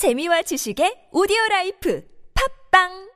[0.00, 3.10] 재미와 지식의 오디오 라이프 팟빵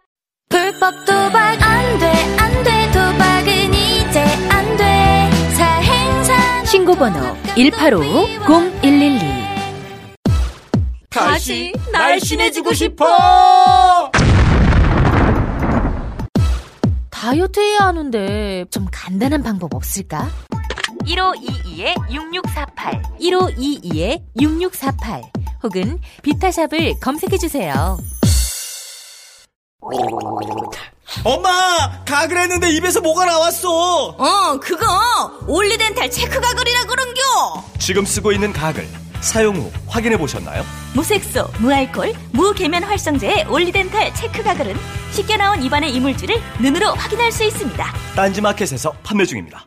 [0.51, 5.31] 불법 도박 안 돼, 안 돼, 도박은 이제 안 돼.
[5.57, 7.19] 사행사 신고번호
[7.57, 9.19] 185-0112
[11.09, 14.13] 다시 날씬해지고 싶어!
[17.09, 20.29] 다이어트 해야 하는데 좀 간단한 방법 없을까?
[21.07, 23.01] 1522-6648
[24.37, 27.99] 1522-6648 혹은 비타샵을 검색해 주세요.
[31.25, 32.05] 엄마!
[32.05, 34.09] 가글 했는데 입에서 뭐가 나왔어!
[34.09, 34.85] 어, 그거
[35.49, 37.21] 올리덴탈 체크 가글이라 그런겨.
[37.79, 38.87] 지금 쓰고 있는 가글
[39.23, 40.63] 사용 후 확인해 보셨나요?
[40.95, 44.75] 무색소, 무알콜, 무계면 활성제의 올리덴탈 체크 가글은
[45.13, 47.85] 쉽게 나온 입안의 이물질을 눈으로 확인할 수 있습니다.
[48.17, 49.67] 딴지마켓에서 판매 중입니다.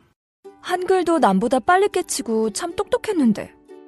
[0.61, 3.56] 한글도 남보다 빨리 깨치고 참 똑똑했는데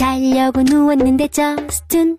[0.00, 2.16] 자려고 누웠는데 저스툰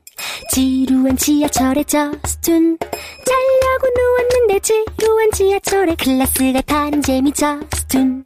[0.51, 8.23] 지루한 지하철에 저스툰 자려고 누웠는데 지루한 지하철에 클래스가 타는 재미 저스툰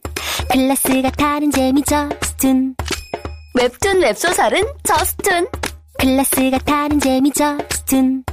[0.50, 2.74] 클래스가 타는 재미 저스툰.
[3.54, 5.48] 웹툰 웹소설은 저스툰.
[6.00, 8.24] 클래스가 타는 재미 저스툰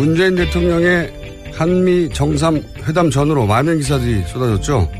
[0.00, 1.12] 문재인 대통령의
[1.52, 4.90] 한미 정상회담 전으로 많은 기사들이 쏟아졌죠.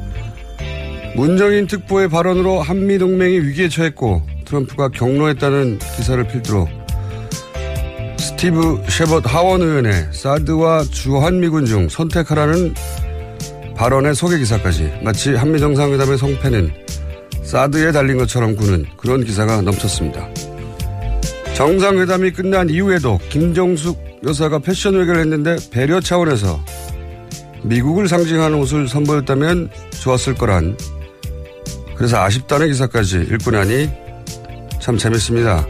[1.17, 6.69] 문정인 특보의 발언으로 한미 동맹이 위기에 처했고 트럼프가 경로했다는 기사를 필두로
[8.19, 12.75] 스티브 셰벗 하원 의원의 사드와 주한미군 중 선택하라는
[13.77, 16.73] 발언의 소개 기사까지 마치 한미 정상회담의 성패는
[17.43, 20.29] 사드에 달린 것처럼 구는 그런 기사가 넘쳤습니다.
[21.55, 26.63] 정상회담이 끝난 이후에도 김정숙 여사가 패션 회견을 했는데 배려 차원에서
[27.63, 29.71] 미국을 상징하는 옷을 선보였다면
[30.03, 30.77] 좋았을 거란
[31.97, 33.91] 그래서 아쉽다는 기사까지 나니
[34.81, 35.67] 참 재밌습니다.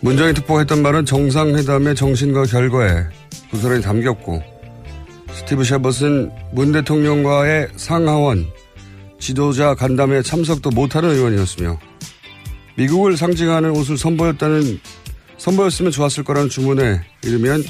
[0.00, 3.04] 문정인 특보가 했던 말은 정상회담의 정신과 결과에
[3.50, 4.42] 고스란히 담겼고
[5.32, 8.46] 스티브 샤벗은 문 대통령과의 상하원
[9.18, 11.78] 지도자 간담회 참석도 못하는 의원이었으며
[12.76, 14.80] 미국을 상징하는 옷을 선보였다는
[15.38, 17.64] 선보였으면 좋았을 거라는 주문에 이르면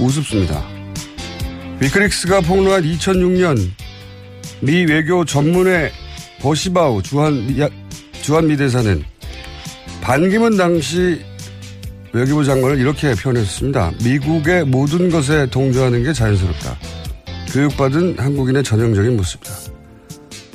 [0.00, 0.64] 우습습니다.
[1.80, 3.70] 위크릭스가 폭로한 2006년
[4.60, 5.92] 미 외교 전문회
[6.40, 7.60] 버시바우 주한 미,
[8.22, 9.02] 주한 미 대사는
[10.00, 11.20] 반기문 당시
[12.12, 13.92] 외교부 장관을 이렇게 표현했습니다.
[14.04, 16.78] 미국의 모든 것에 동조하는 게 자연스럽다.
[17.52, 19.52] 교육받은 한국인의 전형적인 모습이다.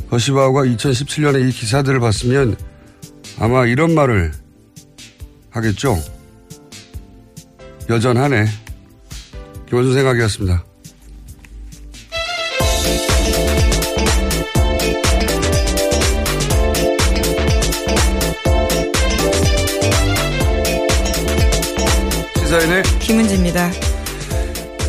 [0.09, 2.55] 버시바우가 2017년에 이 기사들을 봤으면
[3.39, 4.31] 아마 이런 말을
[5.53, 5.97] 하겠죠.
[7.89, 8.45] 여전하네.
[9.67, 10.63] 김원준 생각이었습니다.
[22.37, 23.71] 시사인의 김은지입니다.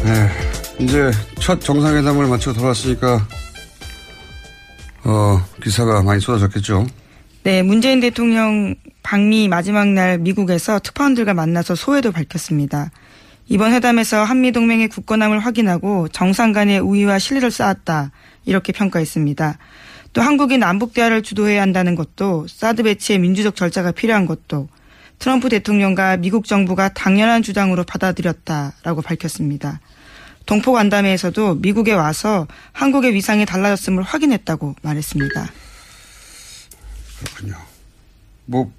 [0.04, 0.28] 네,
[0.80, 1.10] 이제
[1.40, 3.26] 첫 정상회담을 마치고 돌아왔으니까
[5.04, 6.86] 어, 기사가 많이 쏟아졌겠죠.
[7.44, 12.90] 네, 문재인 대통령 방미 마지막 날 미국에서 특파원들과 만나서 소회도 밝혔습니다.
[13.48, 18.12] 이번 회담에서 한미 동맹의 굳건함을 확인하고 정상 간의 우위와 신뢰를 쌓았다.
[18.46, 19.58] 이렇게 평가했습니다.
[20.14, 24.68] 또 한국이 남북 대화를 주도해야 한다는 것도 사드 배치의 민주적 절차가 필요한 것도
[25.18, 29.80] 트럼프 대통령과 미국 정부가 당연한 주장으로 받아들였다라고 밝혔습니다.
[30.46, 35.46] 동포 간담회에서도 미국에 와서 한국의 위상이 달라졌음을 확인했다고 말했습니다.
[37.44, 37.56] 그렇군요.
[38.46, 38.72] 뭐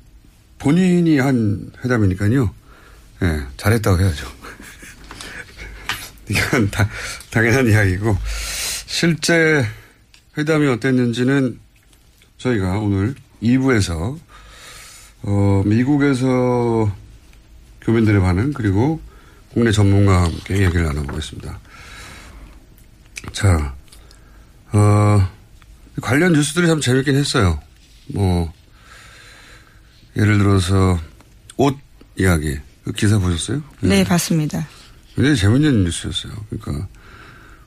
[0.58, 2.54] 본인이 한 회담이니까요.
[3.22, 4.28] 예, 네, 잘했다고 해야죠.
[6.30, 6.90] 이건 다,
[7.32, 8.18] 당연한 이야기고
[8.88, 9.66] 실제
[10.38, 11.60] 회담이 어땠는지는
[12.38, 14.20] 저희가 오늘 2부에서
[15.24, 16.94] 어, 미국에서
[17.82, 19.00] 교민들의 반응 그리고
[19.54, 21.60] 국내 전문가와 함께 얘기를 나눠보겠습니다.
[23.32, 23.76] 자,
[24.74, 25.30] 어,
[26.02, 27.60] 관련 뉴스들이 참 재밌긴 했어요.
[28.08, 28.52] 뭐,
[30.18, 31.00] 예를 들어서
[31.58, 31.76] 옷
[32.18, 32.58] 이야기.
[32.84, 33.62] 그 기사 보셨어요?
[33.82, 34.68] 네, 봤습니다.
[35.16, 36.34] 굉장히 재밌는 뉴스였어요.
[36.50, 36.88] 그러니까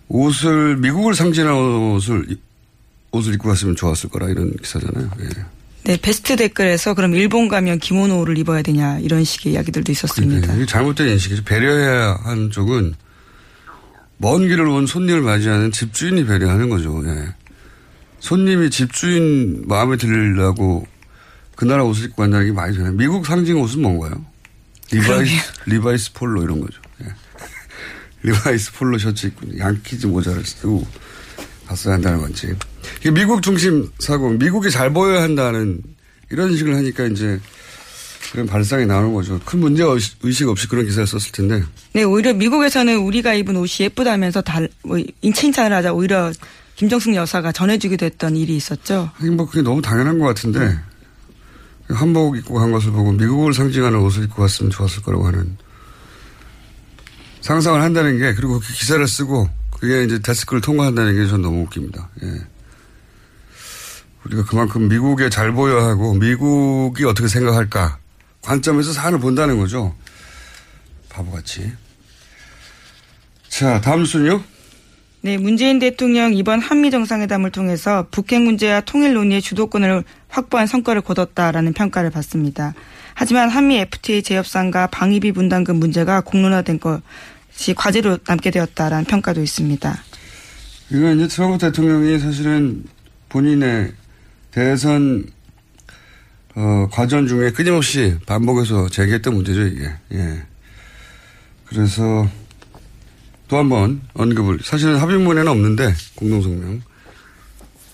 [0.09, 1.55] 옷을 미국을 상징하는
[1.93, 2.41] 옷을 입-
[3.11, 5.11] 옷을 입고 갔으면 좋았을 거라 이런 기사잖아요.
[5.21, 5.29] 예.
[5.85, 10.35] 네, 베스트 댓글에서 그럼 일본 가면 기모노를 입어야 되냐 이런 식의 이야기들도 있었습니다.
[10.41, 11.45] 그러니까 이게 잘못된 인식이죠.
[11.45, 12.95] 배려해야 하는 쪽은
[14.19, 17.03] 먼 길을 온 손님을 맞이하는 집주인이 배려하는 거죠.
[17.07, 17.35] 예.
[18.21, 20.87] 손님이 집주인 마음에 들려고
[21.57, 22.93] 그 나라 옷을 입고 간다는 게 말이 되나요?
[22.93, 24.25] 미국 상징 옷은 뭔가요?
[24.91, 26.81] 리바이스, 리바이스 폴로 이런 거죠.
[27.03, 27.07] 예.
[28.23, 30.87] 리바이스 폴로 셔츠 입고 양키즈 모자를 쓰고
[31.67, 32.55] 갔어야 한다는 건지.
[33.01, 35.83] 이게 미국 중심 사고, 미국이 잘 보여야 한다는
[36.31, 37.39] 이런 식을 하니까 이제
[38.33, 39.41] 그런 발상이 나오는 거죠.
[39.45, 39.83] 큰 문제
[40.23, 41.63] 의식 없이 그런 기사를 썼을 텐데.
[41.93, 46.33] 네, 오히려 미국에서는 우리가 입은 옷이 예쁘다면서 달, 뭐, 칭찬을 하자 오히려
[46.79, 49.11] 김정숙 여사가 전해주기도 했던 일이 있었죠.
[49.15, 50.79] 하긴 뭐 그게 너무 당연한 것 같은데
[51.89, 55.57] 한복 입고 간 것을 보고 미국을 상징하는 옷을 입고 갔으면 좋았을 거라고 하는
[57.41, 59.49] 상상을 한다는 게 그리고 그 기사를 쓰고
[59.81, 62.11] 그게 이제 데스크를 통과한다는 게 전 너무 웃깁니다.
[62.23, 62.47] 예.
[64.25, 67.99] 우리가 그만큼 미국에 잘 보여야 하고 미국이 어떻게 생각할까
[68.43, 69.97] 관점에서 사안을 본다는 거죠.
[71.09, 71.73] 바보같이.
[73.49, 74.45] 자, 다음 순요.
[75.21, 81.73] 네, 문재인 대통령 이번 한미 정상회담을 통해서 북핵 문제와 통일 논의의 주도권을 확보한 성과를 거뒀다라는
[81.73, 82.75] 평가를 받습니다.
[83.15, 89.99] 하지만 한미 FTA 재협상과 방위비 분담금 문제가 공론화된 것이 과제로 남게 되었다라는 평가도 있습니다.
[90.91, 92.85] 이건 이제 트럼프 대통령이 사실은
[93.29, 93.93] 본인의
[94.53, 95.25] 대선
[96.55, 99.91] 어, 과정 중에 끊임없이 반복해서 제기했던 문제죠, 이게.
[100.13, 100.43] 예.
[101.67, 102.29] 그래서
[103.49, 106.83] 또 한 번 언급을, 사실은 합의문에는 없는데, 공동성명.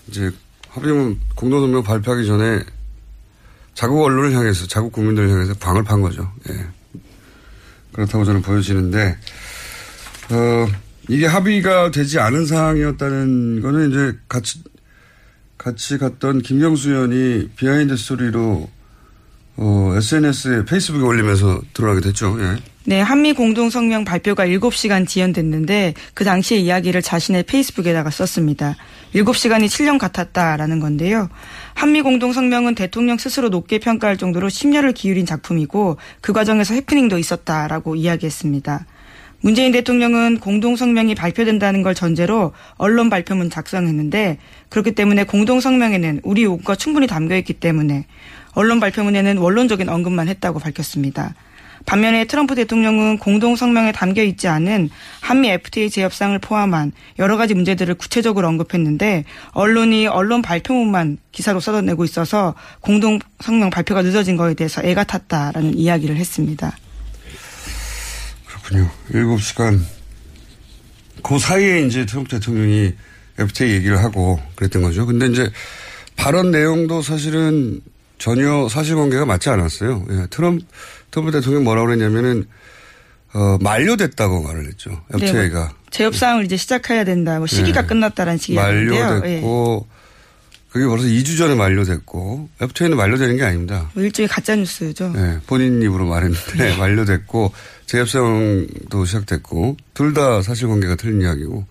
[0.07, 0.29] 이제
[0.69, 2.63] 합의문, 공동성명 발표하기 전에
[3.73, 6.31] 자국 언론을 향해서, 자국 국민들을 향해서 광을 판 거죠.
[6.49, 6.67] 예.
[7.93, 9.17] 그렇다고 저는 보여지는데,
[10.31, 10.67] 어,
[11.07, 14.61] 이게 합의가 되지 않은 상황이었다는 거는 이제 같이,
[15.57, 18.69] 같이 갔던 김경수 의원이 behind story로
[19.57, 22.37] 어, SNS에 페이스북에 올리면서 드러나게 됐죠.
[22.39, 22.57] 예.
[22.87, 28.75] 네, 한미 공동 성명 발표가 7시간 지연됐는데 그 당시의 이야기를 자신의 페이스북에다가 썼습니다.
[29.15, 31.29] 7시간이 7년 같았다라는 건데요.
[31.73, 37.95] 한미 공동 성명은 대통령 스스로 높게 평가할 정도로 심려를 기울인 작품이고 그 과정에서 해프닝도 있었다라고
[37.95, 38.85] 이야기했습니다.
[39.41, 44.37] 문재인 대통령은 공동 성명이 발표된다는 걸 전제로 언론 발표문 작성했는데
[44.69, 48.05] 그렇기 때문에 공동 성명에는 우리 요구가 충분히 담겨 있기 때문에
[48.55, 51.35] 언론 발표문에는 원론적인 언급만 했다고 밝혔습니다.
[51.85, 54.89] 반면에 트럼프 대통령은 공동 성명에 담겨 있지 않은
[55.21, 62.55] 한미 FTA 재협상을 포함한 여러 가지 문제들을 구체적으로 언급했는데 언론이 언론 발표문만 기사로 써내고 있어서
[62.79, 66.75] 공동 성명 발표가 늦어진 거에 대해서 애가 탔다라는 이야기를 했습니다.
[68.47, 68.89] 그렇군요.
[69.11, 69.79] 7시간.
[71.21, 72.93] 그 사이에 이제 트럼프 대통령이
[73.37, 75.05] FTA 얘기를 하고 그랬던 거죠.
[75.05, 75.51] 근데 이제
[76.15, 77.81] 발언 내용도 사실은
[78.17, 80.05] 전혀 사실관계가 맞지 않았어요.
[80.09, 80.65] 예, 트럼프,
[81.11, 82.45] 트럼프 대통령이 뭐라고 그랬냐면은,
[83.33, 85.01] 어, 만료됐다고 말을 했죠.
[85.13, 85.59] FTA가.
[85.59, 87.87] 네, 뭐 재협상을 이제 시작해야 된다고 시기가 네.
[87.87, 88.95] 끝났다라는 식이었는데요.
[88.95, 88.99] 예.
[89.03, 89.87] 만료됐고,
[90.71, 93.89] 그게 벌써 2주 전에 만료됐고, FTA는 만료되는 게 아닙니다.
[93.93, 95.11] 뭐 일종의 가짜 뉴스죠.
[95.13, 97.51] 네, 본인 입으로 말했는데 만료됐고
[97.85, 101.65] 재협상도 시작됐고 둘 다 사실관계가 틀린 이야기고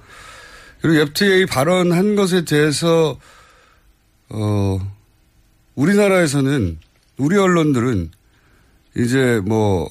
[0.81, 3.19] 그리고 FTA 발언한 것에 대해서
[4.31, 4.94] 어
[5.75, 6.79] 우리나라에서는
[7.19, 8.11] 우리 언론들은
[8.97, 9.89] 이제 뭐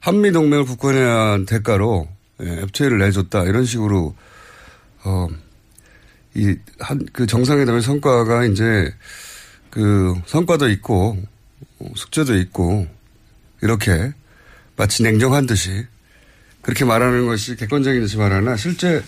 [0.00, 2.08] 한미 동맹을 굳건해야 한 대가로
[2.42, 4.14] 예, FTA를 내줬다 이런 식으로
[5.04, 5.28] 어
[6.36, 8.92] 이 한 그 정상회담의 성과가 이제
[9.70, 11.16] 그 성과도 있고
[11.78, 12.86] 어, 숙제도 있고
[13.62, 14.12] 이렇게
[14.76, 15.86] 마치 냉정한 듯이
[16.60, 19.00] 그렇게 말하는 것이 객관적인 듯이 말하나 실제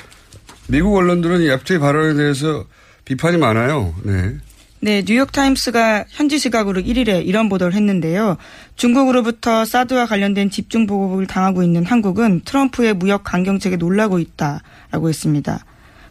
[0.68, 2.64] 미국 언론들은 이 FTA 발언에 대해서
[3.04, 3.94] 비판이 많아요.
[4.04, 4.36] 네.
[4.80, 8.36] 네, 뉴욕타임스가 현지 시각으로 1일에 이런 보도를 했는데요.
[8.76, 15.64] 중국으로부터 사드와 관련된 집중 보급을 당하고 있는 한국은 트럼프의 무역 강경책에 놀라고 있다라고 했습니다.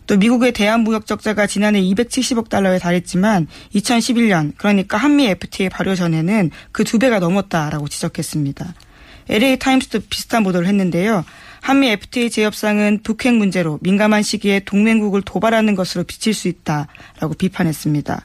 [0.08, 6.52] 또 미국의 대한 무역 적자가 지난해 270억 달러에 달했지만 2011년 그러니까 한미 FTA 발효 전에는
[6.72, 8.74] 그 두 배가 넘었다라고 지적했습니다.
[9.30, 11.24] LA 타임스도 비슷한 보도를 했는데요.
[11.62, 18.22] 한미 FTA 재협상은 북핵 문제로 민감한 시기에 동맹국을 도발하는 것으로 비칠 수 있다라고 비판했습니다.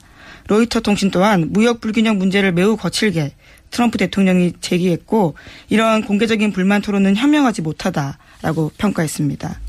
[0.51, 3.35] 로이터 통신 또한 무역 불균형 문제를 매우 거칠게
[3.69, 5.35] 트럼프 대통령이 제기했고
[5.69, 9.59] 이러한 공개적인 불만 토론은 현명하지 못하다라고 평가했습니다.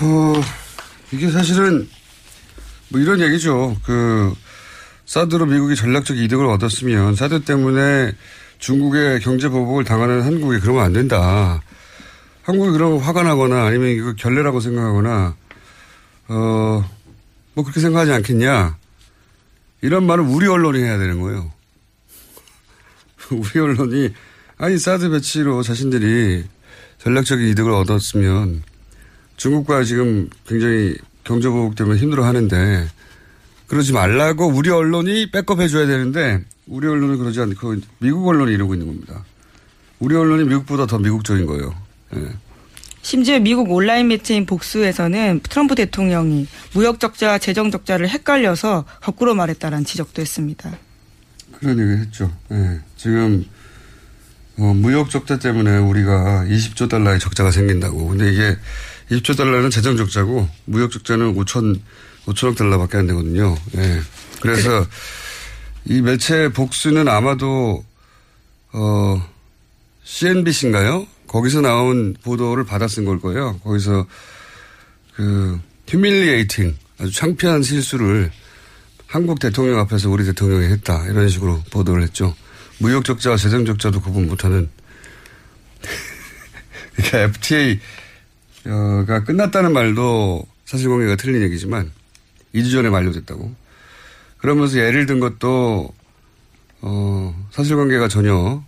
[0.00, 0.32] 어,
[1.12, 1.86] 이게 사실은
[2.88, 3.76] 뭐 이런 얘기죠.
[3.84, 4.34] 그
[5.04, 8.12] 사드로 미국이 전략적 이득을 얻었으면 사드 때문에
[8.58, 11.60] 중국의 경제 보복을 당하는 한국이 그러면 안 된다.
[12.44, 15.36] 한국이 그러면 화가 나거나 아니면 이거 결례라고 생각하거나
[16.28, 16.99] 어,
[17.54, 18.78] 뭐 그렇게 생각하지 않겠냐.
[19.82, 21.52] 이런 말을 우리 언론이 해야 되는 거예요.
[23.30, 24.12] 우리 언론이
[24.58, 26.44] 아니 사드 배치로 자신들이
[26.98, 28.62] 전략적인 이득을 얻었으면
[29.36, 32.88] 중국과 지금 굉장히 경제보복 때문에 힘들어 하는데
[33.68, 38.86] 그러지 말라고 우리 언론이 백업 해줘야 되는데 우리 언론은 그러지 않고 미국 언론이 이러고 있는
[38.86, 39.24] 겁니다.
[39.98, 41.74] 우리 언론이 미국보다 더 미국적인 거예요.
[42.16, 42.28] 예.
[43.02, 50.20] 심지어 미국 온라인 매체인 복수에서는 트럼프 대통령이 무역 적자와 재정 적자를 헷갈려서 거꾸로 말했다라는 지적도
[50.20, 50.76] 했습니다.
[51.58, 52.30] 그런 얘기 했죠.
[52.52, 52.80] 예.
[52.96, 53.44] 지금
[54.58, 58.08] 어, 무역 적자 때문에 우리가 20조 달러의 적자가 생긴다고.
[58.08, 58.56] 근데 이게
[59.10, 61.80] 20조 달러는 재정 적자고 무역 적자는 5천
[62.26, 63.56] 5천억 달러밖에 안 되거든요.
[63.76, 64.00] 예.
[64.40, 64.86] 그래서
[65.86, 67.84] 이 매체 복수는 아마도
[68.72, 69.26] 어
[70.04, 71.06] CNBC인가요?
[71.30, 73.60] 거기서 나온 보도를 받아 쓴 걸 거예요.
[73.62, 74.04] 거기서
[75.14, 78.32] 그 휴밀리에이팅 아주 창피한 실수를
[79.06, 82.34] 한국 대통령 앞에서 우리 대통령이 했다 이런 식으로 보도를 했죠.
[82.78, 84.68] 무역 적자와 재정 적자도 구분 못하는
[86.96, 87.18] 그러니까
[88.64, 91.92] FTA가 끝났다는 말도 사실관계가 틀린 얘기지만
[92.56, 93.54] 2주 전에 만료됐다고.
[94.38, 95.92] 그러면서 예를 든 것도
[96.80, 98.64] 어, 사실관계가 전혀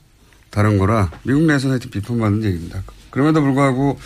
[0.52, 2.82] 다른 거라 미국 내에서 하여튼 비판받는 얘기입니다.
[3.10, 3.98] 그럼에도 불구하고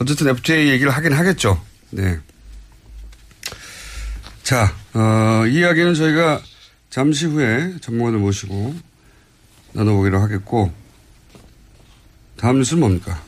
[0.00, 1.60] 어쨌든 FTA 얘기를 하긴 하겠죠.
[1.90, 2.18] 네.
[4.42, 6.40] 자, 어, 이 이야기는 저희가
[6.88, 8.74] 잠시 후에 전문가들 모시고
[9.74, 10.72] 나눠보기로 하겠고
[12.36, 13.22] 다음 뉴스는 뭡니까?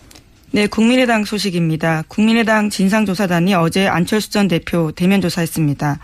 [0.51, 2.05] 네, 국민의당 소식입니다.
[2.09, 5.99] 국민의당 진상조사단이 어제 안철수 전 대표 대면 조사했습니다.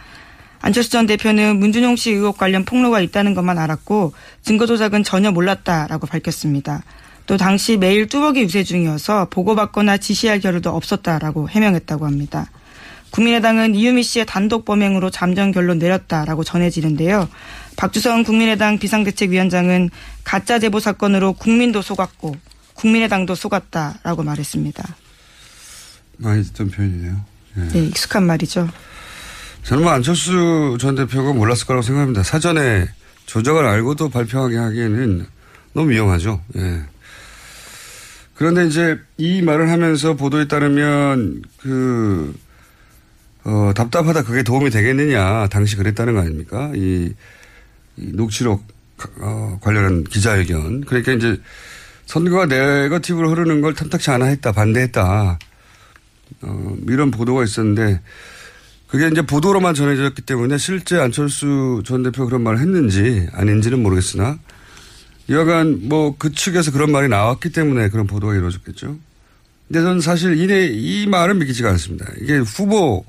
[0.60, 4.12] 안철수 전 대표는 문준용 씨 의혹 관련 폭로가 있다는 것만 알았고
[4.42, 6.82] 증거 조작은 전혀 몰랐다라고 밝혔습니다.
[7.26, 12.50] 또 당시 매일 뚜벅이 유세 중이어서 보고받거나 지시할 겨를도 없었다라고 해명했다고 합니다.
[13.10, 17.28] 국민의당은 이유미 씨의 단독 범행으로 잠정 결론 내렸다라고 전해지는데요.
[17.76, 19.90] 박주성 국민의당 비상대책위원장은
[20.24, 22.36] 가짜 제보 사건으로 국민도 속았고
[22.74, 24.96] 국민의당도 속았다라고 말했습니다.
[26.18, 27.16] 많이 듣던 표현이네요.
[27.54, 27.68] 네.
[27.68, 28.68] 네, 익숙한 말이죠.
[29.68, 32.22] 저는 뭐 안철수 전 대표가 몰랐을 거라고 생각합니다.
[32.22, 32.88] 사전에
[33.26, 35.26] 조작을 알고도 발표하게 하기에는
[35.74, 36.40] 너무 위험하죠.
[36.56, 36.84] 예.
[38.34, 42.34] 그런데 이제 이 말을 하면서 보도에 따르면 그,
[43.44, 45.48] 어, 답답하다 그게 도움이 되겠느냐.
[45.48, 46.72] 당시 그랬다는 거 아닙니까?
[46.74, 47.12] 이,
[47.98, 48.64] 이 녹취록,
[49.20, 50.86] 어, 관련한 기자회견.
[50.86, 51.38] 그러니까 이제
[52.06, 55.38] 선거가 네거티브로 흐르는 걸 탐탁치 않아 했다, 반대했다.
[56.40, 58.00] 어, 이런 보도가 있었는데
[58.88, 64.38] 그게 이제 보도로만 전해졌기 때문에 실제 안철수 전 대표 그런 말을 했는지 아닌지는 모르겠으나
[65.28, 68.98] 여하간 뭐 그 측에서 그런 말이 나왔기 때문에 그런 보도가 이루어졌겠죠.
[69.68, 72.06] 근데 저는 사실 이내 이 말은 믿기지가 않습니다.
[72.20, 73.04] 이게 후보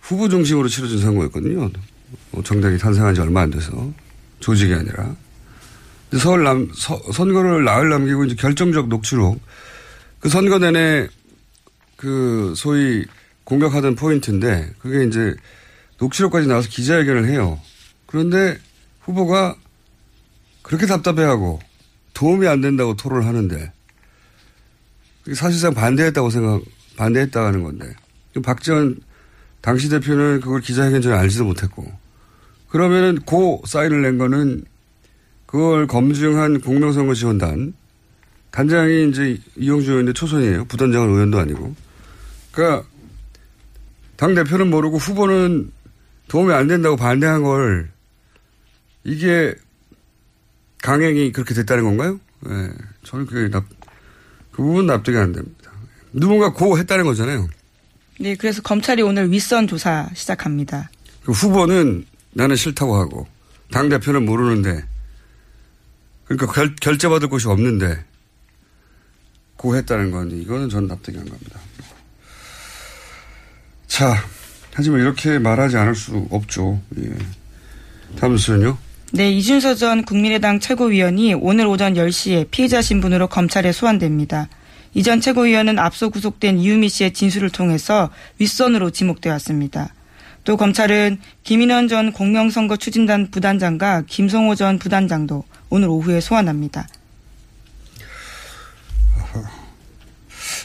[0.00, 1.70] 후보 중심으로 치러진 선거였거든요.
[2.30, 3.92] 뭐 정당이 탄생한 지 얼마 안 돼서
[4.40, 5.14] 조직이 아니라
[6.18, 9.40] 서울 남 서, 선거를 나흘 남기고 이제 결정적 녹취록
[10.20, 11.08] 그 선거 내내
[11.96, 13.04] 그 소위
[13.44, 15.34] 공격하던 포인트인데 그게 이제
[15.98, 17.60] 녹취록까지 나와서 기자회견을 해요.
[18.06, 18.58] 그런데
[19.00, 19.56] 후보가
[20.62, 21.60] 그렇게 답답해하고
[22.14, 23.72] 도움이 안 된다고 토론을 하는데
[25.34, 26.62] 사실상 반대했다고 생각
[26.96, 27.94] 반대했다는 건데
[28.42, 29.00] 박지원
[29.60, 31.90] 당시 대표는 그걸 기자회견 전에 알지도 못했고
[32.68, 34.64] 그러면은 고 사인을 낸 거는
[35.46, 37.74] 그걸 검증한 공명선거 지원단
[38.50, 40.66] 단장이 이제 이용주 의원인데 초선이에요.
[40.66, 41.74] 부단장은 의원도 아니고.
[42.52, 42.86] 그러니까
[44.16, 45.72] 당 대표는 모르고 후보는
[46.28, 47.90] 도움이 안 된다고 반대한 걸
[49.04, 49.54] 이게
[50.82, 52.20] 강행이 그렇게 됐다는 건가요?
[52.40, 52.70] 네,
[53.04, 53.64] 저는 그게 납,
[54.52, 55.70] 그 부분 납득이 안 됩니다.
[56.12, 57.48] 누군가 고 했다는 거잖아요.
[58.20, 60.90] 네, 그래서 검찰이 오늘 윗선 조사 시작합니다.
[61.24, 63.26] 그 후보는 나는 싫다고 하고
[63.70, 64.84] 당 대표는 모르는데
[66.24, 68.04] 그러니까 결, 결제받을 곳이 없는데
[69.56, 71.60] 고 했다는 건 이거는 전 납득이 안 갑니다.
[73.94, 74.16] 자,
[74.72, 76.80] 하지만 이렇게 말하지 않을 수 없죠.
[76.98, 77.10] 예.
[78.18, 78.76] 다음 뉴스는요?
[79.12, 84.48] 네, 이준서 전 국민의당 최고위원이 오늘 오전 10시에 피해자 신분으로 검찰에 소환됩니다.
[84.94, 88.10] 이전 최고위원은 앞서 구속된 이유미 씨의 진술을 통해서
[88.40, 89.94] 윗선으로 지목되었습니다.
[90.42, 96.88] 또 검찰은 김인원 전 공명선거 추진단 부단장과 김성호 전 부단장도 오늘 오후에 소환합니다.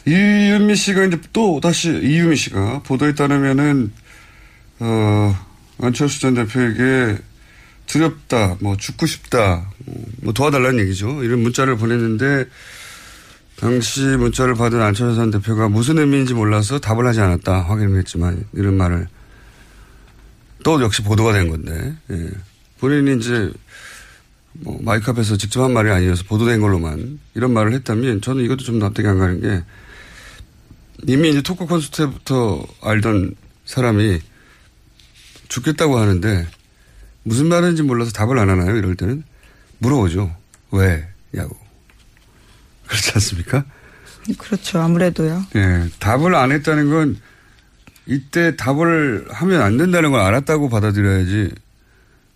[0.08, 3.92] 이은미 씨가 이제 또 다시 이유미 씨가 보도에 따르면은
[4.80, 5.36] 어
[5.82, 7.18] 안철수 전 대표에게
[7.86, 9.72] 두렵다, 뭐 죽고 싶다,
[10.22, 11.24] 뭐 도와달라는 얘기죠.
[11.24, 12.46] 이런 문자를 보냈는데
[13.60, 18.78] 당시 문자를 받은 안철수 전 대표가 무슨 의미인지 몰라서 답을 하지 않았다 확인을 했지만 이런
[18.78, 19.08] 말을
[20.64, 22.30] 또 역시 보도가 된 건데 예.
[22.80, 23.52] 본인이 이제
[24.54, 28.80] 뭐 마이크 앞에서 직접 한 말이 아니어서 보도된 걸로만 이런 말을 했다면 저는 이것도 좀
[28.80, 29.64] 납득이 안 가는 게
[31.08, 34.20] 이미 이제 토크 콘서트 때부터 알던 사람이
[35.48, 36.48] 죽겠다고 하는데
[37.24, 38.76] 무슨 말인지 몰라서 답을 안 하나요?
[38.76, 39.24] 이럴 때는
[39.80, 40.36] 물어보죠.
[40.72, 41.08] 왜?
[41.32, 41.56] 냐고.
[42.88, 43.66] 그렇지 않습니까?
[44.38, 44.80] 그렇죠.
[44.80, 45.46] 아무래도요.
[45.56, 45.90] 예.
[46.00, 47.20] 답을 안 했다는 건
[48.06, 51.52] 이때 답을 하면 안 된다는 걸 알았다고 받아들여야지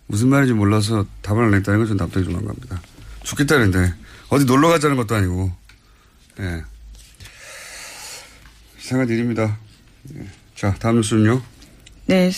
[0.06, 2.80] 무슨 말인지 몰라서 답을 안 했다는 건 좀 납득이 좀 안 갑니다.
[3.24, 3.94] 죽겠다는데
[4.28, 5.52] 어디 놀러 가자는 것도 아니고
[6.40, 6.62] 예.
[8.84, 9.56] 이상한 일입니다.
[10.14, 10.26] 예.
[10.54, 11.40] 자 다음 뉴스는요.
[12.06, 12.30] 네.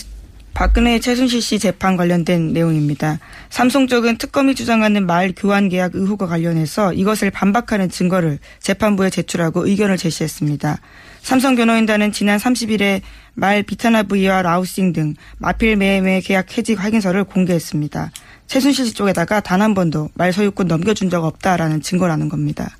[0.54, 3.18] 박근혜 최순실 씨 재판 관련된 내용입니다.
[3.50, 9.98] 삼성 쪽은 특검이 주장하는 말 교환 계약 의혹과 관련해서 이것을 반박하는 증거를 재판부에 제출하고 의견을
[9.98, 10.78] 제시했습니다.
[11.20, 13.02] 삼성 변호인단은 지난 30일에
[13.34, 18.12] 말 비타나 V와 라우싱 등 마필 매매 계약 해지 확인서를 공개했습니다.
[18.46, 22.70] 최순실 씨 쪽에다가 단 한 번도 말 소유권 넘겨준 적 없다라는 증거라는 겁니다.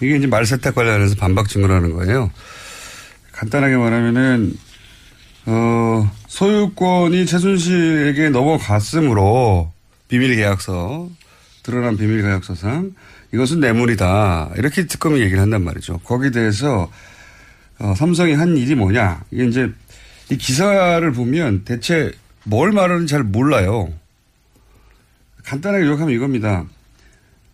[0.00, 2.30] 이게 이제 말 세탁 관련해서 반박 증거라는 거예요.
[3.36, 4.56] 간단하게 말하면은
[5.44, 9.72] 어, 소유권이 최순실에게 넘어갔으므로
[10.08, 11.08] 비밀 계약서
[11.62, 12.94] 드러난 비밀 계약서상
[13.34, 15.98] 이것은 뇌물이다 이렇게 특검이 얘기를 한단 말이죠.
[15.98, 16.90] 거기에 대해서
[17.78, 19.70] 어, 삼성이 한 일이 뭐냐 이게 이제
[20.30, 22.12] 이 기사를 보면 대체
[22.44, 23.92] 뭘 말하는지 잘 몰라요.
[25.44, 26.64] 간단하게 요약하면 이겁니다.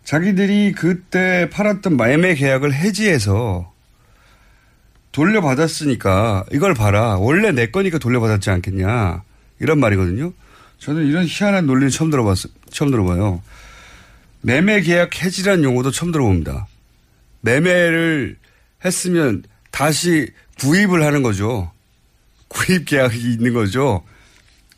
[0.05, 3.72] 자기들이 그때 팔았던 매매 계약을 해지해서
[5.13, 7.15] 돌려받았으니까 이걸 봐라.
[7.15, 9.23] 원래 내 거니까 돌려받았지 않겠냐.
[9.59, 10.33] 이런 말이거든요.
[10.79, 13.41] 저는 이런 희한한 논리는 처음 들어봤어, 처음 들어봐요.
[14.41, 16.67] 매매 계약 해지란 용어도 처음 들어봅니다.
[17.39, 18.35] 매매를
[18.83, 20.27] 했으면 다시
[20.59, 21.71] 구입을 하는 거죠.
[22.49, 24.03] 구입 계약이 있는 거죠.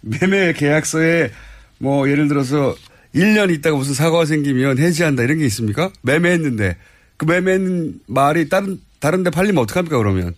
[0.01, 1.31] 매매 계약서에
[1.79, 2.75] 뭐 예를 들어서
[3.15, 5.91] 1년 있다가 무슨 사고가 생기면 해지한다 이런 게 있습니까?
[6.01, 6.77] 매매했는데
[7.17, 10.33] 그 매매는 말이 다른 다른 데 팔리면 어떡합니까 그러면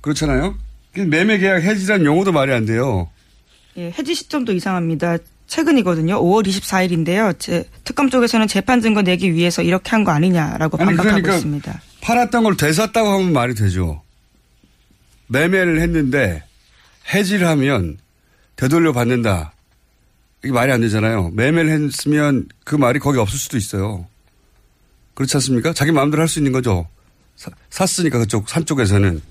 [0.00, 0.56] 그렇잖아요.
[0.94, 3.10] 매매 계약 해지란 용어도 말이 안 돼요.
[3.76, 5.18] 예, 해지 시점도 이상합니다.
[5.46, 6.20] 최근이거든요.
[6.22, 7.38] 5월 24일인데요.
[7.38, 11.82] 제 특검 쪽에서는 재판 증거 내기 위해서 이렇게 한 거 아니냐라고 아니, 반박하고 그러니까 있습니다.
[12.02, 14.02] 팔았던 걸 되샀다고 하면 말이 되죠.
[15.28, 16.42] 매매를 했는데
[17.12, 17.98] 해지를 하면
[18.56, 19.52] 되돌려 받는다.
[20.44, 21.30] 이게 말이 안 되잖아요.
[21.34, 24.06] 매매를 했으면 그 말이 거기 없을 수도 있어요.
[25.14, 25.72] 그렇지 않습니까?
[25.72, 26.88] 자기 마음대로 할 수 있는 거죠.
[27.40, 29.22] 사, 샀으니까 그쪽 산 쪽에서는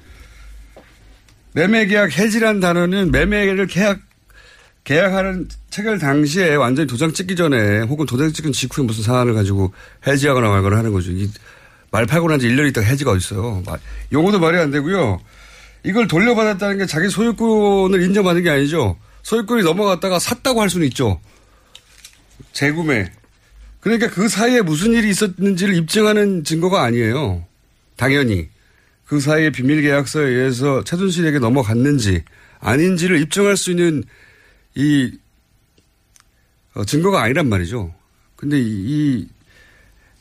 [1.53, 3.99] 매매 계약 해지란 단어는 매매를 계약
[4.83, 9.71] 계약하는 체결 당시에 완전히 도장 찍기 전에 혹은 도장 찍은 직후에 무슨 사안을 가지고
[10.07, 11.11] 해지하거나 말거나 하는 거죠.
[11.11, 11.29] 이
[11.91, 13.63] 말 팔고 난 지 1년 있다가 해지가 어딨어요.
[14.11, 15.19] 용어도 말이 안 되고요.
[15.83, 18.95] 이걸 돌려받았다는 게 자기 소유권을 인정받는 게 아니죠.
[19.23, 21.19] 소유권이 넘어갔다가 샀다고 할 수는 있죠.
[22.53, 23.11] 재구매.
[23.79, 27.43] 그러니까 그 사이에 무슨 일이 있었는지를 입증하는 증거가 아니에요.
[27.99, 28.47] 당연히.
[29.05, 32.23] 그 사이에 비밀 계약서에 의해서 최순실에게 넘어갔는지
[32.59, 34.05] 아닌지를 입증할 수 있는
[34.73, 35.11] 이
[36.75, 37.93] 어, 증거가 아니란 말이죠.
[38.37, 39.27] 근데 이, 이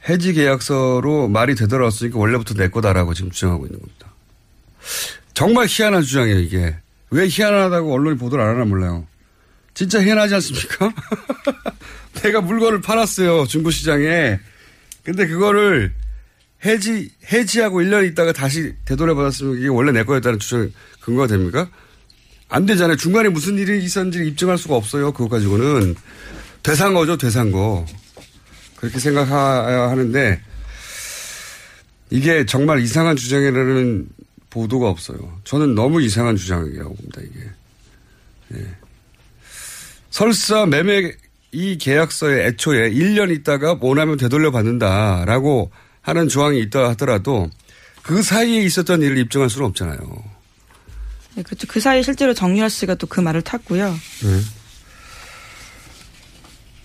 [0.08, 4.12] 해지 계약서로 말이 되돌아왔으니까 원래부터 내 거다라고 지금 주장하고 있는 겁니다.
[5.34, 6.76] 정말 희한한 주장이에요, 이게.
[7.10, 9.06] 왜 희한하다고 언론이 보도를 안 하나 몰라요.
[9.74, 10.92] 진짜 희한하지 않습니까?
[12.22, 14.40] 내가 물건을 팔았어요, 중고시장에.
[15.04, 15.94] 근데 그거를
[16.64, 21.68] 해지, 해지하고 1년 있다가 다시 되돌려받았으면 이게 원래 내 거였다는 주장 근거가 됩니까?
[22.49, 22.97] 안 되잖아요.
[22.97, 25.12] 중간에 무슨 일이 있었는지 입증할 수가 없어요.
[25.12, 25.94] 그거 가지고는.
[26.62, 27.87] 되산거죠, 되산거.
[28.77, 30.40] 그렇게 생각해야 하는데,
[32.11, 34.09] 이게 정말 이상한 주장이라는
[34.51, 35.40] 보도가 없어요.
[35.44, 38.61] 저는 너무 이상한 주장이라고 봅니다, 이게.
[38.61, 38.66] 예.
[40.11, 41.12] 설사 매매
[41.53, 45.71] 이 계약서에 애초에 1년 있다가 원하면 되돌려 받는다라고
[46.09, 47.51] 하는 조항이 있다 하더라도
[48.03, 49.99] 그 사이에 있었던 일을 입증할 수는 없잖아요.
[51.35, 51.66] 네, 그렇죠.
[51.68, 53.90] 그 사이에 실제로 정유라 씨가 또 그 말을 탔고요.
[53.92, 54.40] 네.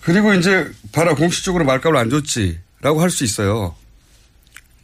[0.02, 3.74] 그리고 이제 봐라 공식적으로 말값을 안 줬지라고 할 수 있어요.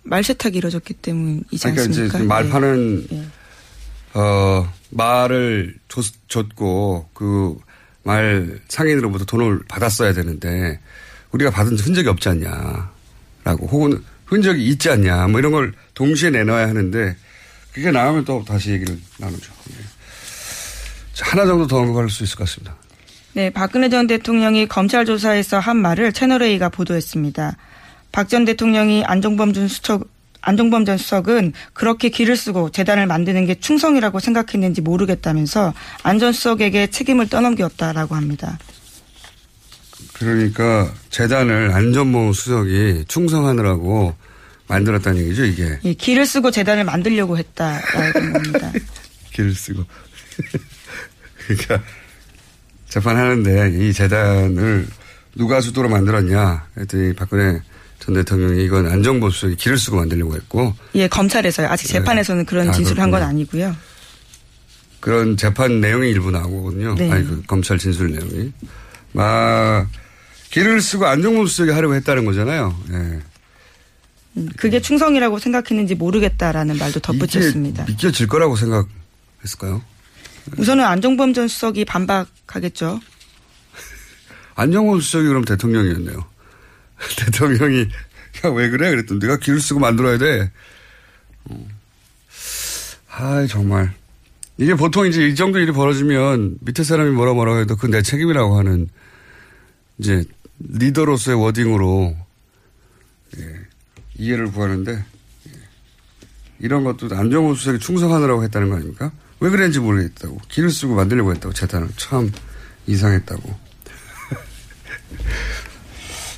[0.03, 2.18] 말 세탁이 이루어졌기 때문이지 그러니까 않습니까?
[2.18, 2.50] 이제 말 네.
[2.50, 3.24] 파는 예.
[4.14, 7.59] 어, 말을 줬, 줬고 그
[8.03, 10.81] 말 상인으로부터 돈을 받았어야 되는데
[11.33, 17.16] 우리가 받은 흔적이 없지 않냐라고 혹은 흔적이 있지 않냐 뭐 이런 걸 동시에 내놔야 하는데
[17.72, 19.52] 그게 나오면 또 다시 얘기를 나누죠.
[19.70, 19.74] 예.
[21.12, 22.74] 자, 하나 정도 더 언급할 수 있을 것 같습니다.
[23.32, 27.56] 네, 박근혜 전 대통령이 검찰 조사에서 한 말을 채널A가 보도했습니다.
[28.12, 30.08] 박 전 대통령이 안종범 전 수석
[30.42, 36.88] 안종범 전 수석은 그렇게 길을 쓰고 재단을 만드는 게 충성이라고 생각했는지 모르겠다면서 안 전 수석에게
[36.88, 38.58] 책임을 떠넘겼다라고 합니다.
[40.20, 44.14] 그러니까 재단을 안전모 수석이 충성하느라고
[44.68, 45.78] 만들었다는 얘기죠, 이게.
[45.83, 48.70] 예, 길을 쓰고 재단을 만들려고 했다라는 겁니다.
[49.33, 49.83] 길을 쓰고.
[51.46, 51.83] 그러니까
[52.90, 54.87] 재판하는데 이 재단을
[55.35, 57.61] 누가 수도로 만들었냐 했더니 박근혜
[57.98, 61.66] 전 대통령이 이건 안정보 수석이 길을 쓰고 만들려고 했고 예, 검찰에서요.
[61.68, 61.94] 아직 네.
[61.94, 63.22] 재판에서는 그런 아, 진술을 한 건.
[63.22, 63.74] 아니고요.
[65.00, 66.94] 그런 재판 내용이 일부 나오거든요.
[66.94, 67.11] 네.
[67.11, 68.52] 아니, 그 검찰 진술 내용이.
[69.12, 69.88] 막
[70.50, 72.76] 길을 쓰고 안정보 수석이 하려고 했다는 거잖아요.
[72.90, 73.20] 예.
[74.36, 77.84] 음, 그게 충성이라고 생각했는지 모르겠다라는 말도 덧붙였습니다.
[77.84, 79.82] 믿겨질 거라고 생각했을까요?
[80.56, 83.00] 우선은 안종범 전 수석이 반박하겠죠.
[84.54, 86.24] 안정호 수석이 그럼 대통령이었네요.
[87.16, 87.88] 대통령이
[88.44, 88.90] 야 왜 그래?
[88.90, 90.50] 그랬더니 네가 길을 쓰고 만들어야 돼.
[91.44, 91.68] 어.
[93.10, 93.92] 아이 정말
[94.56, 98.58] 이게 보통 이제 이 정도 일이 벌어지면 밑에 사람이 뭐라 뭐라 해도 그건 내 책임이라고
[98.58, 98.88] 하는
[99.98, 100.24] 이제
[100.60, 102.16] 리더로서의 워딩으로
[103.38, 103.54] 예,
[104.18, 105.50] 이해를 구하는데 예.
[106.58, 109.12] 이런 것도 안정호 수석이 충성하느라고 했다는 거 아닙니까?
[109.40, 112.30] 왜 그랬는지 모르겠다고 길을 쓰고 만들려고 했다고 재단을 참
[112.86, 113.42] 이상했다고.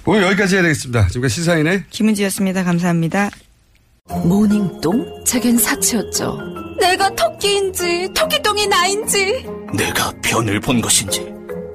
[0.07, 1.09] 오늘 여기까지 해야 되겠습니다.
[1.09, 2.65] 지금까지 시사인의 김은지였습니다.
[2.65, 3.31] 감사합니다.
[4.09, 5.25] 모닝똥?
[5.25, 6.39] 제겐 사치였죠.
[6.81, 9.45] 내가 토끼인지 토끼똥이 나인지
[9.77, 11.21] 내가 변을 본 것인지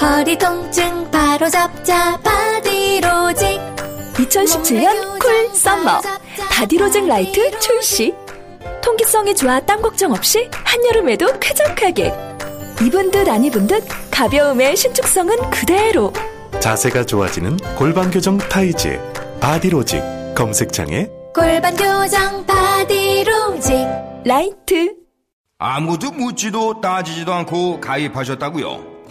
[0.00, 3.60] 허리 통증 바로 잡자 바디로직.
[4.14, 6.00] 2017년 cool summer.
[6.50, 8.14] 바디로직 라이트 출시.
[8.82, 12.12] 통기성이 좋아 땀 걱정 없이 한여름에도 쾌적하게.
[12.82, 16.12] 입은 듯 안 입은 듯 가벼움의 신축성은 그대로.
[16.60, 19.00] 자세가 좋아지는 골반 교정 타이즈
[19.40, 20.02] 바디로직.
[20.34, 21.08] 검색창에.
[21.34, 23.74] 골반 교정 바디로직.
[24.24, 24.94] 라이트.
[25.58, 28.95] 아무도 묻지도 따지지도 않고 가입하셨다고요?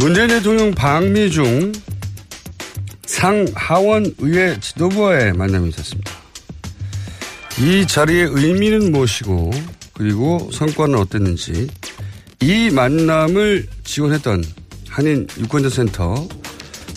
[0.00, 1.72] 문재인 대통령 방미 중
[3.04, 6.10] 상하원 의회 지도부와의 만남이 있었습니다.
[7.58, 9.50] 이 자리의 의미는 무엇이고
[9.92, 11.68] 그리고 성과는 어땠는지
[12.40, 14.42] 이 만남을 지원했던
[14.88, 16.26] 한인 유권자센터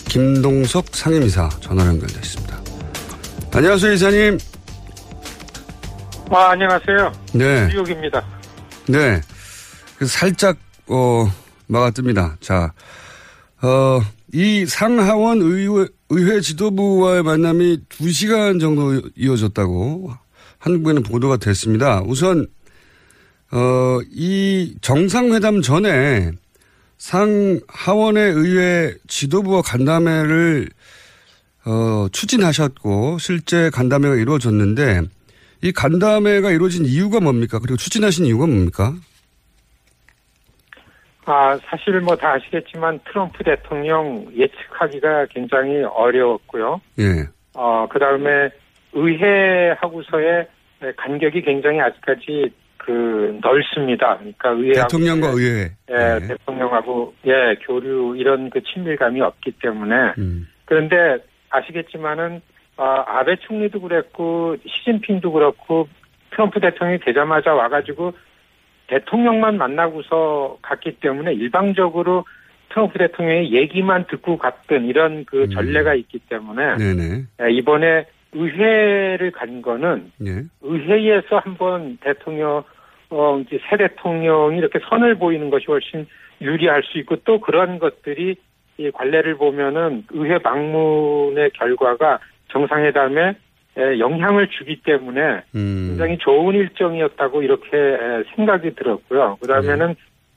[0.08, 2.60] 김동석 상임이사 전화로 연결되어 있습니다.
[3.52, 4.38] 안녕하세요 이사님.
[6.30, 7.12] 아, 안녕하세요.
[7.34, 7.68] 네.
[7.68, 8.24] 뉴욕입니다.
[8.88, 9.20] 네.
[9.96, 11.30] 그래서 살짝, 어,
[11.68, 12.40] 막아뜹니다.
[12.40, 12.72] 자,
[13.62, 14.00] 어,
[14.32, 20.12] 이 상하원 의회, 의회 지도부와의 만남이 2시간 정도 이어졌다고
[20.58, 22.02] 한국에는 보도가 됐습니다.
[22.06, 22.46] 우선,
[23.52, 26.32] 어, 이 정상회담 전에
[26.98, 30.68] 상하원의 의회 지도부와 간담회를
[31.66, 35.02] 어, 추진하셨고 실제 간담회가 이루어졌는데
[35.62, 37.58] 이 간담회가 이루어진 이유가 뭡니까?
[37.58, 38.94] 그리고 추진하신 이유가 뭡니까?
[41.26, 46.80] 아, 사실 뭐 다 아시겠지만 트럼프 대통령 예측하기가 굉장히 어려웠고요.
[46.98, 47.28] 예.
[47.54, 48.50] 어, 그 다음에
[48.92, 50.46] 의회하고서의
[50.96, 54.18] 간격이 굉장히 아직까지 그 넓습니다.
[54.18, 55.70] 그러니까 의회 대통령과 의회.
[55.90, 60.46] 예, 대통령하고 예 교류 이런 그 친밀감이 없기 때문에 음.
[60.66, 61.16] 그런데
[61.48, 62.42] 아시겠지만은
[62.76, 65.88] 아, 아베 총리도 그랬고 시진핑도 그렇고
[66.32, 68.12] 트럼프 대통령이 되자마자 와가지고
[68.94, 72.24] 대통령만 만나고서 갔기 때문에 일방적으로
[72.68, 77.24] 트럼프 대통령의 얘기만 듣고 갔던 이런 그 전례가 있기 때문에 네네.
[77.42, 80.42] 예, 이번에 의회를 간 거는 예.
[80.62, 82.62] 의회에서 한번 대통령
[83.10, 86.06] 어 이제 새 대통령이 이렇게 선을 보이는 것이 훨씬
[86.40, 88.36] 유리할 수 있고 또 그런 것들이
[88.78, 93.34] 이 관례를 보면은 의회 방문의 결과가 정상회담에 에,
[93.76, 95.86] 영향을 주기 때문에 음.
[95.88, 99.38] 굉장히 좋은 일정이었다고 이렇게 에, 생각이 들었고요.
[99.40, 99.94] 그다음에는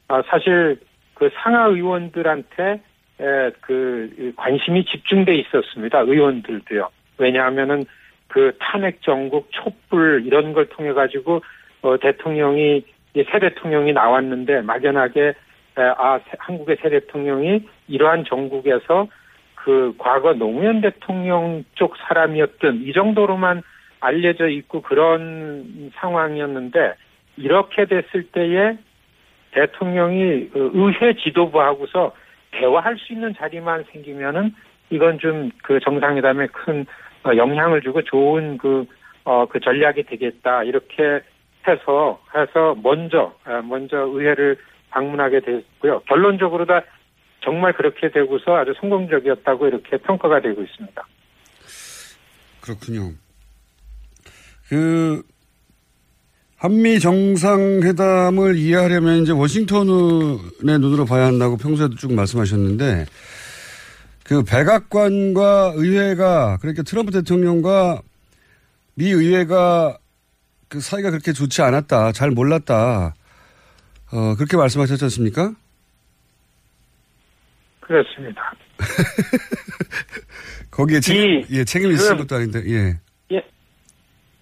[0.08, 0.78] 아, 사실
[1.14, 2.82] 그 상하 의원들한테
[3.20, 6.00] 에, 그 관심이 집중돼 있었습니다.
[6.00, 6.90] 의원들도요.
[7.18, 7.86] 왜냐하면은
[8.28, 11.42] 그 탄핵 정국 촛불 이런 걸 통해 가지고
[11.82, 12.84] 어, 대통령이
[13.16, 15.34] 이새 대통령이 나왔는데 막연하게 에,
[15.98, 19.08] 아 새- 한국의 새 대통령이 이러한 정국에서
[19.68, 23.62] 그 과거 노무현 대통령 쪽 사람이었던 이 정도로만
[24.00, 26.94] 알려져 있고 그런 상황이었는데
[27.36, 28.78] 이렇게 됐을 때에
[29.52, 32.14] 대통령이 그 의회 지도부하고서
[32.52, 34.56] 대화할 수 있는 자리만 생기면은
[34.90, 36.86] 이건 좀 그 정상회담에 큰
[37.26, 38.86] 어, 영향을 주고 좋은 그,
[39.26, 40.64] 어, 그 전략이 되겠다.
[40.64, 41.20] 이렇게
[41.68, 44.56] 해서, 해서 먼저, 아, 먼저 의회를
[44.92, 46.00] 방문하게 됐고요.
[46.08, 46.84] 결론적으로 다
[47.48, 51.08] 정말 그렇게 되고서 아주 성공적이었다고 이렇게 평가가 되고 있습니다.
[52.60, 53.14] 그렇군요.
[54.68, 55.24] 그
[56.58, 63.06] 한미 정상회담을 이해하려면 이제 워싱턴의 눈으로 봐야 한다고 평소에도 쭉 말씀하셨는데
[64.26, 68.02] 그 백악관과 의회가 그러니까 트럼프 대통령과
[68.96, 70.00] 미 의회가
[70.68, 73.16] 그 사이가 그렇게 좋지 않았다, 잘 몰랐다.
[74.12, 75.54] 어, 그렇게 말씀하셨지 않습니까?
[77.88, 78.54] 그렇습니다.
[80.72, 82.94] 거기에 책임, 이- 예, 책임이 있을 것도 아닌데, 예.
[83.32, 83.44] 예,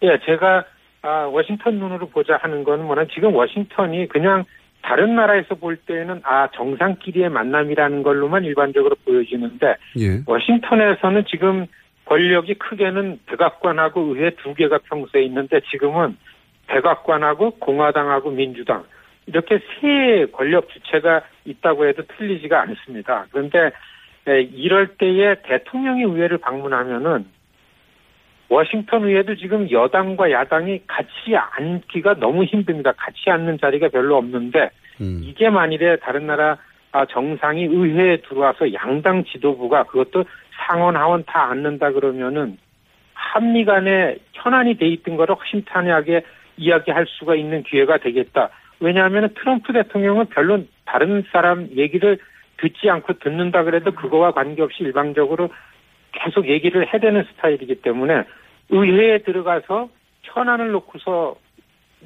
[0.03, 0.65] 예, 제가
[1.03, 4.43] 아, 워싱턴 눈으로 보자 하는 건 뭐냐 지금 워싱턴이 그냥
[4.81, 10.21] 다른 나라에서 볼 때는 아 정상끼리의 만남이라는 걸로만 일반적으로 보여지는데 예.
[10.25, 11.67] 워싱턴에서는 지금
[12.05, 16.17] 권력이 크게는 백악관하고 의회 두 개가 평소에 있는데 지금은
[16.67, 18.83] 백악관하고 공화당하고 민주당
[19.27, 23.25] 이렇게 세 권력 주체가 있다고 해도 틀리지가 않습니다.
[23.31, 23.71] 그런데
[24.27, 27.25] 에, 이럴 때에 대통령이 의회를 방문하면은
[28.49, 32.91] 워싱턴 의회도 지금 여당과 야당이 같이 앉기가 너무 힘듭니다.
[32.91, 34.69] 같이 앉는 자리가 별로 없는데
[35.01, 35.21] 음.
[35.23, 36.57] 이게 만일에 다른 나라
[36.91, 40.23] 아, 정상이 의회에 들어와서 양당 지도부가 그것도
[40.55, 42.57] 상원 하원 다 앉는다 그러면은
[43.13, 46.21] 한미 간에 현안이 돼 있던 거를 허심탄회하게
[46.57, 48.49] 이야기할 수가 있는 기회가 되겠다.
[48.79, 52.17] 왜냐하면 트럼프 대통령은 별로 다른 사람 얘기를
[52.57, 55.49] 듣지 않고 듣는다 그래도 그거와 관계없이 일방적으로
[56.11, 58.23] 계속 얘기를 해대는 스타일이기 때문에
[58.69, 59.89] 의회에 들어가서
[60.23, 61.35] 현안을 놓고서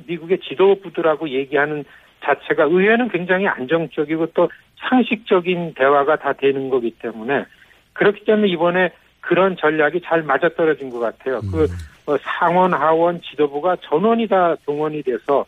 [0.08, 1.86] 미국의 지도부들하고 얘기하는
[2.24, 7.46] 자체가 의회는 굉장히 안정적이고 또 상식적인 대화가 다 되는 거기 때문에
[7.94, 11.42] 그렇기 때문에 이번에 그런 전략이 잘 맞아떨어진 것 같아요.
[11.52, 11.68] 그
[12.06, 15.46] 어, 상원 하원 지도부가 전원이 다 동원이 돼서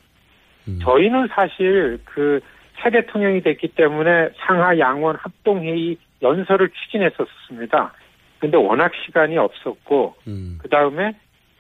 [0.82, 2.39] 저희는 사실 그
[2.82, 7.93] 새 대통령이 됐기 때문에 상하 양원 합동회의 연설을 추진했었습니다.
[8.39, 10.15] 근데 워낙 시간이 없었고
[10.58, 11.13] 그 다음에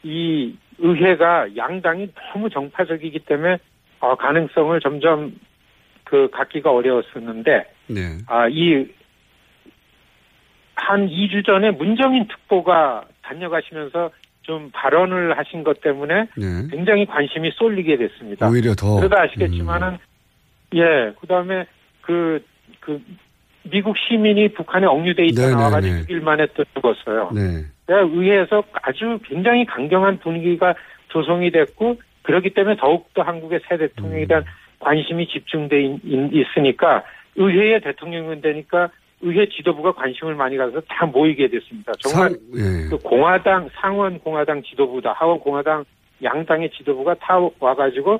[0.03, 3.57] 이 의회가 양당이 너무 정파적이기 때문에
[3.99, 5.33] 어, 가능성을 점점
[6.03, 8.17] 그 갖기가 어려웠었는데 네.
[8.27, 8.87] 아, 이,
[10.73, 14.09] 한 2주 전에 문정인 특보가 다녀가시면서
[14.41, 16.67] 좀 발언을 하신 것 때문에 네.
[16.69, 18.49] 굉장히 관심이 쏠리게 됐습니다.
[18.49, 18.95] 오히려 더.
[18.95, 19.01] 음.
[19.01, 19.97] 그러다 아시겠지만은,
[20.75, 21.65] 예, 그 다음에
[22.01, 22.43] 그,
[22.79, 23.01] 그,
[23.69, 26.05] 미국 시민이 북한에 억류돼 있다 네, 나와가지고 네, 네.
[26.07, 27.29] 6일 만에 또 죽었어요.
[27.33, 27.65] 네.
[27.87, 30.73] 의회에서 아주 굉장히 강경한 분위기가
[31.09, 34.45] 조성이 됐고 그렇기 때문에 더욱더 한국의 새 대통령에 대한
[34.79, 37.03] 관심이 집중돼 있, 으니까
[37.35, 38.89] 의회에 대통령이 되니까
[39.21, 41.91] 의회 지도부가 관심을 많이 가서 다 모이게 됐습니다.
[41.99, 42.89] 정말 상- 예.
[42.89, 45.83] 그 공화당 상원 공화당 지도부다 하원 공화당
[46.23, 48.19] 양당의 지도부가 다 와가지고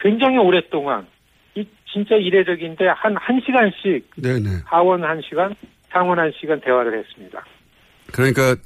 [0.00, 1.06] 굉장히 오랫동안
[1.54, 4.48] 이 진짜 이례적인데 한 한 시간씩 네네.
[4.64, 5.54] 하원 한 시간
[5.90, 7.44] 상원 한 시간 대화를 했습니다.
[8.12, 8.56] 그러니까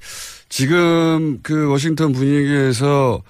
[0.48, 3.20] 지금 그 워싱턴 분위기에서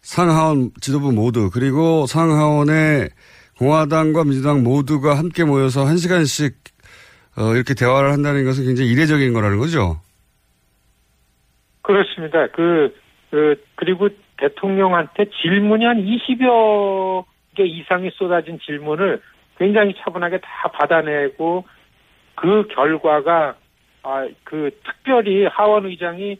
[0.00, 3.10] 상하원 지도부 모두 그리고 상하원의
[3.58, 6.54] 공화당과 민주당 모두가 함께 모여서 한 시간씩
[7.38, 10.00] 어, 이렇게 대화를 한다는 것은 굉장히 이례적인 거라는 거죠.
[11.82, 12.46] 그렇습니다.
[12.48, 12.94] 그,
[13.30, 19.20] 그, 그리고 대통령한테 질문이 한 20여 개 이상이 쏟아진 질문을
[19.58, 21.64] 굉장히 차분하게 다 받아내고
[22.34, 23.56] 그 결과가,
[24.02, 26.38] 아, 그 특별히 하원 의장이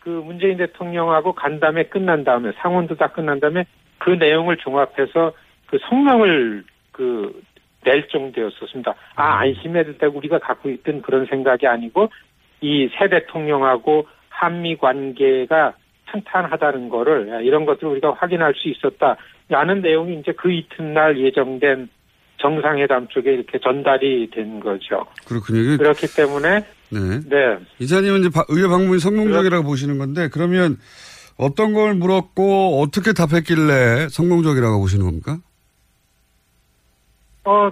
[0.00, 3.64] 그 문재인 대통령하고 간담회 끝난 다음에 상원도 다 끝난 다음에
[3.98, 5.32] 그 내용을 종합해서
[5.66, 7.42] 그 성명을 그
[7.84, 8.94] 낼 정도였었습니다.
[9.16, 12.08] 아 안심해도 되고 우리가 갖고 있던 그런 생각이 아니고
[12.60, 15.74] 이 새 대통령하고 한미 관계가
[16.06, 21.88] 탄탄하다는 거를 이런 것들을 우리가 확인할 수 있었다라는 내용이 이제 그 이튿날 예정된
[22.40, 25.06] 정상회담 쪽에 이렇게 전달이 된 거죠.
[25.26, 25.76] 그렇군요.
[25.78, 27.20] 그렇기 때문에 네.
[27.28, 27.58] 네.
[27.78, 30.76] 이사님은 이제 바- 의회 방문이 성공적이라고 보시는 건데 그러면
[31.38, 35.38] 어떤 걸 물었고 어떻게 답했길래 성공적이라고 보시는 겁니까?
[37.44, 37.70] 어,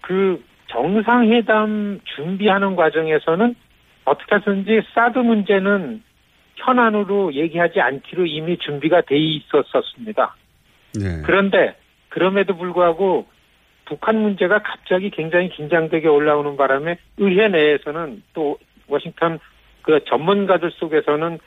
[0.00, 3.54] 그 정상회담 준비하는 과정에서는
[4.04, 6.02] 어떻게 해서든지 사드 문제는
[6.56, 10.34] 현안으로 얘기하지 않기로 이미 준비가 돼 있었었습니다.
[10.94, 11.22] 네.
[11.24, 11.76] 그런데
[12.08, 13.26] 그럼에도 불구하고
[13.84, 19.38] 북한 문제가 갑자기 굉장히 긴장되게 올라오는 바람에 의회 내에서는 또 워싱턴
[19.82, 21.38] 그 전문가들 속에서는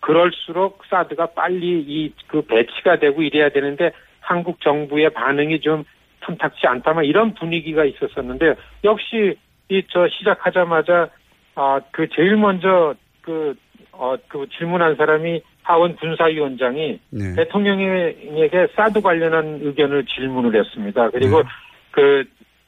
[0.00, 5.84] 그럴수록 사드가 빨리 이 그 배치가 되고 이래야 되는데 한국 정부의 반응이 좀
[6.26, 9.36] 탐탁치 않다 만 이런 분위기가 있었었는데 역시
[9.68, 11.08] 이 저 시작하자마자
[11.56, 13.54] 아 그 제일 먼저 그
[13.92, 17.34] 어, 그 질문한 사람이 하원 군사위원장이 네.
[17.34, 21.10] 대통령에게 사드 관련한 의견을 질문을 했습니다.
[21.10, 21.42] 그리고
[21.90, 22.24] 그,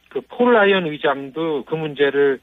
[0.08, 2.40] 그, 폴 라이언 의장도 그 문제를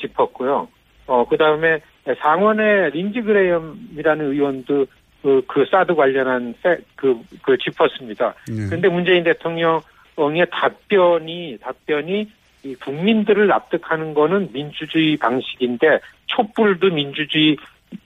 [0.00, 0.68] 짚었고요.
[1.06, 1.80] 어, 그 다음에
[2.20, 4.86] 상원의 린지 그레이엄이라는 의원도
[5.22, 8.34] 그, 그 사드 관련한 세- 그, 그 짚었습니다.
[8.48, 8.66] 네.
[8.66, 9.80] 그런데 문재인 대통령
[10.18, 12.30] 의 답변이, 답변이
[12.64, 17.56] 이 국민들을 납득하는 거는 민주주의 방식인데 촛불도 민주주의,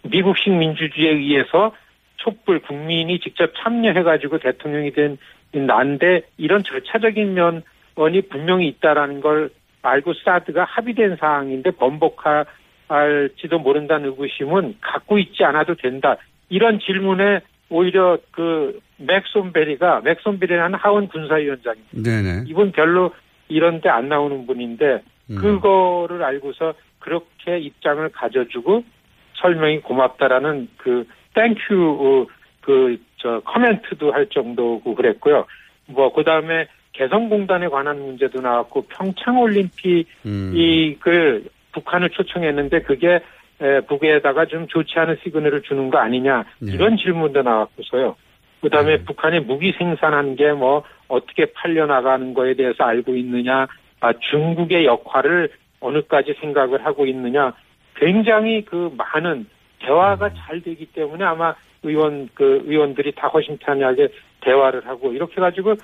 [0.02, 1.74] 미국식 민주주의에 의해서
[2.16, 5.18] 촛불 국민이 직접 참여해가지고 대통령이 된
[5.52, 9.50] 난데 이런 절차적인 면이 분명히 있다라는 걸
[9.82, 16.16] 알고 사드가 합의된 사항인데 번복할지도 모른다는 의구심은 갖고 있지 않아도 된다.
[16.50, 17.40] 이런 질문에
[17.70, 22.02] 오히려 그 맥손베리가 맥손베리라는 하원 군사위원장입니다.
[22.02, 22.44] 네네.
[22.46, 23.12] 이분 별로
[23.48, 25.36] 이런 데 안 나오는 분인데 음.
[25.36, 28.84] 그거를 알고서 그렇게 입장을 가져주고
[29.40, 32.26] 설명이 고맙다라는 그 thank you
[32.60, 35.46] 그저 커멘트도 할 정도고 그랬고요.
[35.86, 40.52] 뭐 그다음에 개성공단에 관한 문제도 나왔고 평창 올림픽 음.
[40.54, 43.20] 이그 북한을 초청했는데 그게 에,
[43.86, 46.44] 북에다가 좀 좋지 않은 시그널을 주는 거 아니냐?
[46.60, 46.72] 네.
[46.72, 48.16] 이런 질문도 나왔고서요.
[48.60, 53.66] 그다음에 북한이 무기 생산한 게 뭐 어떻게 팔려 나가는 거에 대해서 알고 있느냐,
[54.00, 57.52] 아, 중국의 역할을 어느까지 생각을 하고 있느냐,
[57.96, 59.46] 굉장히 그 많은
[59.80, 64.08] 대화가 잘 되기 때문에 아마 의원 그 의원들이 다 허심탄회하게
[64.42, 65.74] 대화를 하고 이렇게 가지고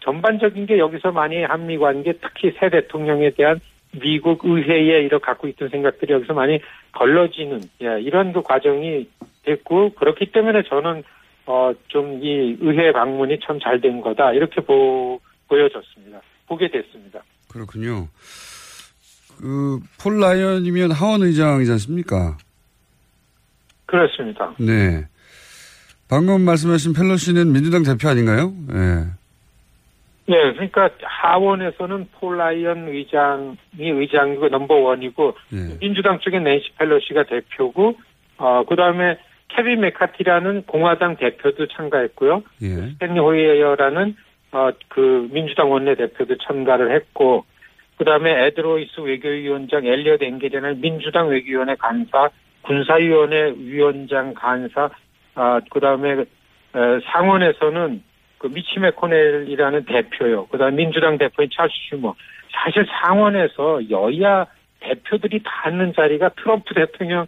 [0.00, 3.60] 전반적인 게 여기서 많이 한미 관계 특히 새 대통령에 대한
[4.00, 6.60] 미국 의회에 이렇게 갖고 있던 생각들이 여기서 많이
[6.92, 9.08] 걸러지는 예, 이런 그 과정이
[9.44, 11.02] 됐고 그렇기 때문에 저는
[11.46, 16.20] 어 좀 이 의회 방문이 참 잘 된 거다 이렇게 보, 보여졌습니다.
[16.48, 17.22] 보게 됐습니다.
[17.48, 18.08] 그렇군요.
[19.38, 22.36] 그, 폴 라이언이면 하원 의장이지 않습니까?
[23.86, 24.54] 그렇습니다.
[24.58, 25.04] 네.
[26.08, 28.52] 방금 말씀하신 펠로시는 민주당 대표 아닌가요?
[28.70, 28.74] 예.
[28.74, 29.04] 네,
[30.26, 35.78] 그러니까 하원에서는 폴 라이언 의장이 의장이고 number one이고 예.
[35.78, 37.96] 민주당 쪽에 낸시 펠로시가 대표고
[38.38, 42.42] 어 그다음에 케빈 메카티라는 공화당 대표도 참가했고요.
[42.62, 42.66] 예.
[42.90, 44.16] 스탠리 호이어라는
[44.52, 47.44] 어 그 민주당 원내대표도 참가를 했고
[47.98, 52.30] 그다음에 에드로이스 외교위원장 엘리엇 앵겔이라는 민주당 외교위원회 간사
[52.62, 54.90] 군사위원회 위원장 간사
[55.34, 56.24] 아 그다음에 에,
[57.12, 58.02] 상원에서는
[58.38, 60.46] 그 미치 메코넬이라는 대표요.
[60.46, 62.14] 그다음 민주당 대표인 찰스 슈머.
[62.52, 64.46] 사실 상원에서 여야
[64.80, 67.26] 대표들이 다 앉는 자리가 트럼프 대통령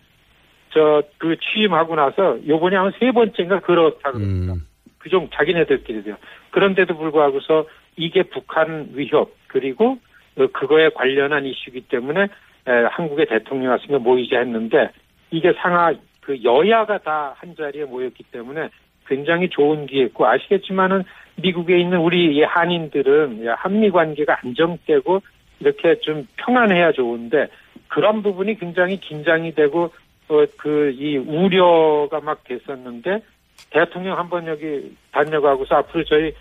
[0.70, 4.54] 저 그 취임하고 나서 요번에 한세 번째인가 그렇다 그럽니다.
[4.98, 6.16] 그좀 자기네들끼리도요.
[6.50, 7.66] 그런데도 불구하고서
[7.96, 9.98] 이게 북한 위협 그리고
[10.36, 14.90] 어, 그거에 관련한 이슈이기 때문에 에, 한국의 대통령 왔으면 모이자 했는데
[15.30, 18.68] 이게 상하 그 여야가 다 한 자리에 모였기 때문에
[19.08, 21.04] 굉장히 좋은 기회고 아시겠지만은
[21.36, 25.20] 미국에 있는 우리 이 한인들은 한미 관계가 안정되고
[25.60, 27.48] 이렇게 좀 평안해야 좋은데
[27.88, 29.90] 그런 부분이 굉장히 긴장이 되고
[30.28, 33.22] 어 그 이 우려가 막 됐었는데
[33.70, 36.32] 대통령 한번 여기 다녀가고서 앞으로 저희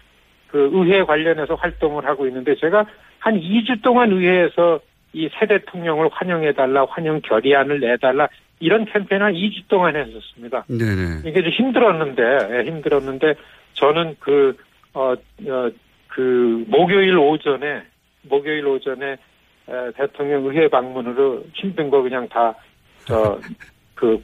[0.48, 2.86] 그 의회 관련해서 활동을 하고 있는데 제가
[3.20, 4.80] 한 2주 동안 의회에서
[5.14, 8.28] 이 새 대통령을 환영해달라, 환영 결의안을 내달라
[8.60, 10.66] 이런 캠페인 한 2주 동안 했었습니다.
[10.68, 11.22] 네네.
[11.30, 13.36] 이게 좀 힘들었는데 예, 힘들었는데
[13.74, 14.56] 저는 그
[14.94, 15.70] 어, 어,
[16.08, 17.84] 그 목요일 오전에
[18.24, 24.24] 목요일 오전에 에, 대통령 의회 방문으로 힘든 거 그냥 다저그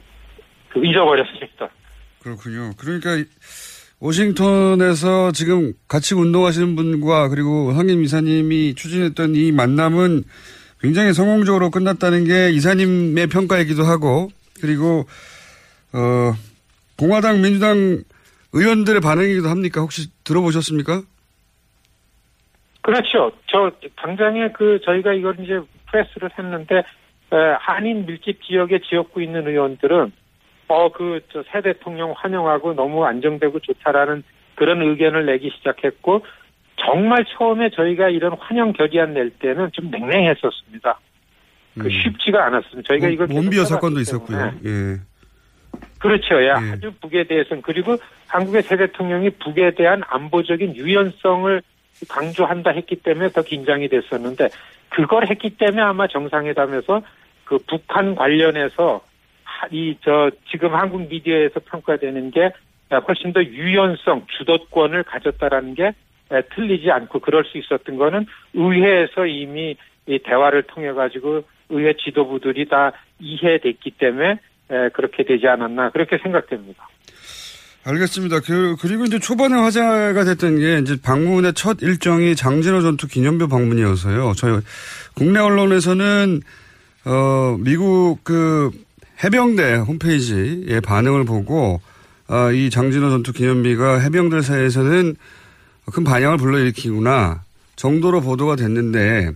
[0.70, 1.68] 그 잊어버렸습니다.
[2.22, 2.72] 그렇군요.
[2.78, 3.24] 그러니까 이-
[4.00, 10.24] 워싱턴에서 지금 같이 운동하시는 분과 그리고 황임 이사님이 추진했던 이 만남은
[10.84, 14.28] 굉장히 성공적으로 끝났다는 게 이사님의 평가이기도 하고
[14.60, 15.06] 그리고
[15.94, 16.34] 어
[16.98, 18.02] 공화당 민주당
[18.52, 19.80] 의원들의 반응이기도 합니까?
[19.80, 21.00] 혹시 들어보셨습니까?
[22.82, 23.32] 그렇죠.
[23.46, 25.58] 저 당장에 그 저희가 이걸 이제
[25.90, 30.12] 프레스를 했는데 에, 한인 밀집 지역에 지역구 있는 의원들은
[30.68, 31.20] 어그
[31.50, 34.22] 새 대통령 환영하고 너무 안정되고 좋다라는
[34.54, 36.26] 그런 의견을 내기 시작했고
[36.84, 40.98] 정말 처음에 저희가 이런 환영 결의안 낼 때는 좀 냉랭했었습니다.
[41.78, 42.86] 그 쉽지가 않았습니다.
[42.88, 44.00] 저희가 이걸 해봤기 사건도.
[44.00, 44.52] 있었고요.
[44.64, 44.96] 예.
[45.98, 46.42] 그렇죠.
[46.42, 46.50] 예.
[46.50, 47.96] 아주 북에 대해서는 그리고
[48.28, 51.62] 한국의 새 대통령이 북에 대한 안보적인 유연성을
[52.08, 54.48] 강조한다 했기 때문에 더 긴장이 됐었는데
[54.90, 57.02] 그걸 했기 때문에 아마 정상회담에서
[57.44, 59.02] 그 북한 관련해서
[59.70, 62.50] 이 저 지금 한국 미디어에서 평가되는 게
[63.08, 65.92] 훨씬 더 유연성, 주도권을 가졌다라는 게 에,
[66.54, 72.92] 틀리지 않고 그럴 수 있었던 거는 의회에서 이미 이 대화를 통해 가지고 의회 지도부들이 다
[73.20, 74.38] 이해됐기 때문에
[74.70, 76.88] 에, 그렇게 되지 않았나 그렇게 생각됩니다.
[77.86, 78.40] 알겠습니다.
[78.40, 84.32] 그, 그리고 이제 초반에 화제가 됐던 게 이제 방문의 첫 일정이 장진호 전투 기념비 방문이어서요.
[84.36, 84.60] 저희
[85.14, 86.40] 국내 언론에서는
[87.04, 88.70] 어, 미국 그
[89.22, 91.80] 해병대 홈페이지의 반응을 보고
[92.26, 95.14] 아, 이 장진호 전투 기념비가 해병들 사이에서는
[95.92, 97.42] 큰 반향을 불러일으키구나
[97.76, 99.30] 정도로 보도가 됐는데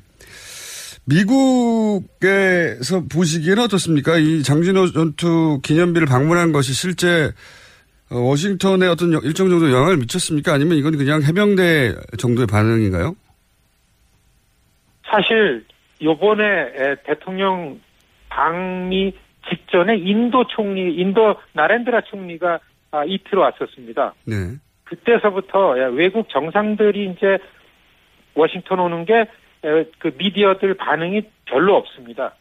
[1.05, 4.17] 미국에서 보시기에는 어떻습니까?
[4.19, 7.31] 이 장진호 전투 기념비를 방문한 것이 실제
[8.11, 10.53] 어, 워싱턴에 어떤 여- 일정 정도 영향을 미쳤습니까?
[10.55, 13.15] 아니면 이건 그냥 해병대 정도의 반응인가요?
[15.11, 15.65] 사실
[16.03, 17.81] 요번에 에, 대통령
[18.31, 19.13] 방미
[19.49, 24.15] 직전에 인도 총리, 인도 나렌드라 총리가 아, 이틀 왔었습니다.
[24.25, 24.55] 네.
[24.89, 27.39] 그때서부터 예, 외국 정상들이 이제
[28.35, 29.27] 워싱턴 오는 게
[29.99, 32.35] 그 미디어들 반응이 별로 없습니다.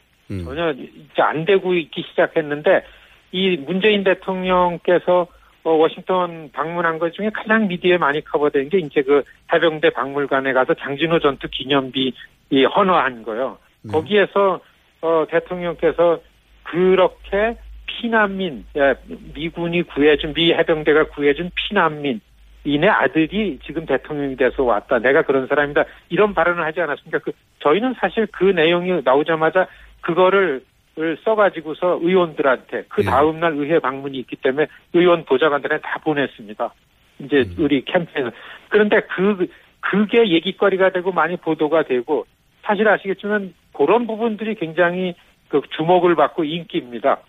[0.44, 2.84] 전혀 이제 안 되고 있기 시작했는데
[3.32, 5.28] 이 문재인 대통령께서
[5.64, 10.74] 어, 워싱턴 방문한 것 중에 가장 미디어에 많이 커버된 게 이제 그 해병대 박물관에 가서
[10.74, 12.14] 장진호 전투 기념비
[12.50, 13.58] 이 헌화한 거요.
[13.92, 14.62] 거기에서
[15.02, 16.20] 어, 대통령께서
[16.64, 18.96] 그렇게 피난민, 예,
[19.34, 22.22] 미군이 구해준 미 해병대가 구해준 피난민
[22.68, 25.00] 인의 아들이 지금 대통령이 돼서 왔다.
[25.00, 25.86] 내가 그런 사람이다.
[26.10, 27.20] 이런 발언을 하지 않았습니까?
[27.20, 29.68] 그 저희는 사실 그 내용이 나오자마자
[30.02, 30.62] 그거를
[31.00, 36.74] 을 써가지고서 의원들한테 그 다음 날 의회 방문이 있기 때문에 의원 보좌관들한테 다 보냈습니다.
[37.20, 38.32] 이제 우리 캠페인
[38.70, 39.46] 그런데 그
[39.80, 42.26] 그게 얘기거리가 되고 많이 보도가 되고
[42.64, 45.14] 사실 아시겠지만 그런 부분들이 굉장히
[45.50, 47.20] 그 주목을 받고 인기입니다.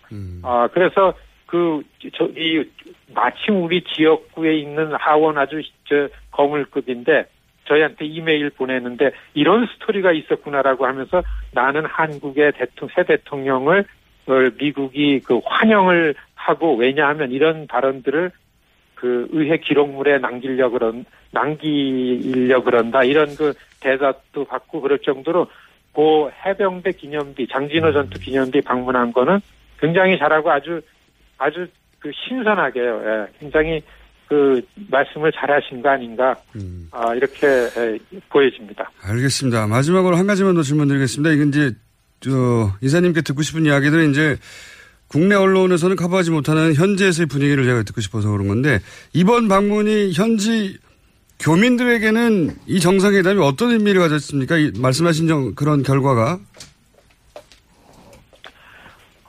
[0.41, 1.13] 아 그래서
[1.49, 1.81] 그
[2.13, 2.63] 저 이
[3.13, 7.25] 마침 우리 지역구에 있는 하원 아주 저 거물급인데
[7.65, 13.85] 저희한테 이메일 보내는데 이런 스토리가 있었구나라고 하면서 나는 한국의 대통령 새 대통령을
[14.27, 18.31] 어, 미국이 그 환영을 하고 왜냐하면 이런 발언들을
[18.95, 23.03] 그 의회 기록물에 남기려 그런 남기려 그런다.
[23.03, 25.47] 이런 그 대답도 받고 그럴 정도로
[25.93, 29.39] 그 해병대 기념비 장진호 전투 기념비 방문한 거는
[29.79, 30.81] 굉장히 잘하고 아주
[31.39, 31.67] 아주
[31.99, 33.01] 그 신선하게요.
[33.03, 33.81] 예, 굉장히
[34.27, 34.61] 그
[34.91, 36.35] 말씀을 잘하신 거 아닌가
[36.91, 37.97] 아, 이렇게 예,
[38.29, 38.91] 보여집니다.
[39.01, 39.65] 알겠습니다.
[39.65, 41.33] 마지막으로 한 가지만 더 질문 드리겠습니다.
[41.33, 41.71] 이건 이제,
[42.19, 42.29] 저,
[42.81, 44.37] 이사님께 듣고 싶은 이야기들은 이제
[45.07, 48.79] 국내 언론에서는 커버하지 못하는 현지에서의 분위기를 제가 듣고 싶어서 그런 건데
[49.13, 50.77] 이번 방문이 현지
[51.39, 54.57] 교민들에게는 이 정상회담이 어떤 의미를 가졌습니까?
[54.57, 56.37] 이 말씀하신 정, 그런 결과가.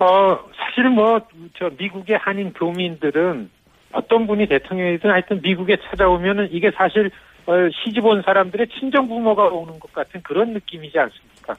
[0.00, 1.20] 어, 사실 뭐,
[1.58, 3.50] 저, 미국의 한인 교민들은
[3.92, 7.10] 어떤 분이 대통령이든 하여튼 미국에 찾아오면은 이게 사실,
[7.46, 11.56] 어, 시집 온 사람들의 친정 부모가 오는 것 같은 그런 느낌이지 않습니까?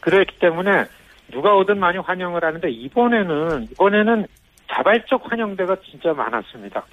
[0.00, 0.84] 그렇기 때문에
[1.30, 4.26] 누가 오든 많이 환영을 하는데 이번에는, 이번에는
[4.72, 6.84] 자발적 환영대가 진짜 많았습니다.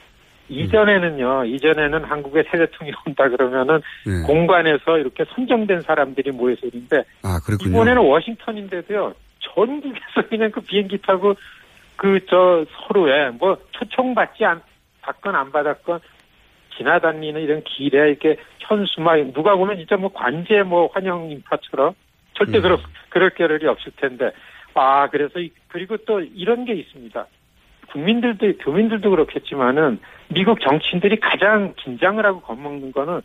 [0.50, 4.28] 이전에는요, 이전에는 한국에 새 대통령이 온다 그러면은 네.
[4.28, 7.40] 공관에서 이렇게 선정된 사람들이 모여서 있는데 아.
[7.66, 11.36] 이번에는 워싱턴인데도요, 전국에서 그냥 그 비행기 타고
[12.02, 14.60] 그 저 서로에 뭐 초청받지 않,
[15.02, 16.00] 받건 안 받았건
[16.76, 21.94] 지나다니는 이런 길에 이렇게 현수막 누가 보면 진짜 뭐 관제 뭐 환영 인파처럼
[22.34, 22.80] 절대 그럴
[23.10, 24.32] 그럴 겨를이 없을 텐데
[24.74, 27.28] 아 그래서 이- 그리고 또 이런 게 있습니다.
[27.92, 30.00] 국민들도 교민들도 그렇겠지만은
[30.30, 33.22] 미국 정치인들이 가장 긴장을 하고 겁먹는 거는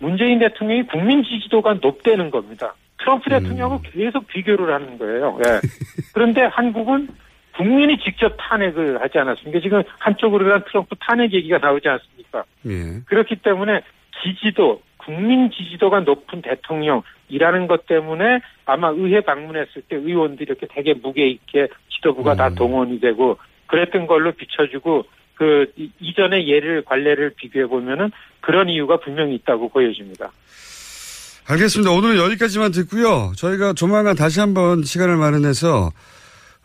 [0.00, 2.74] 문재인 대통령이 국민 지지도가 높다는 겁니다.
[2.98, 5.38] 트럼프 대통령하고 계속 비교를 하는 거예요.
[5.46, 5.60] 예.
[6.14, 7.08] 그런데 한국은
[7.56, 9.60] 국민이 직접 탄핵을 하지 않았습니까?
[9.60, 12.44] 지금 한쪽으로는 트럼프 탄핵 얘기가 나오지 않습니까?
[12.66, 13.00] 예.
[13.06, 13.80] 그렇기 때문에
[14.22, 21.28] 지지도, 국민 지지도가 높은 대통령이라는 것 때문에 아마 의회 방문했을 때 의원들이 이렇게 되게 무게
[21.28, 28.10] 있게 지도부가 다 동원이 되고 그랬던 걸로 비춰주고 그 이- 이전의 예를 관례를 비교해 보면은
[28.40, 30.30] 그런 이유가 분명히 있다고 보여집니다.
[31.46, 31.90] 알겠습니다.
[31.92, 33.32] 오늘은 여기까지만 듣고요.
[33.36, 35.90] 저희가 조만간 다시 한번 시간을 마련해서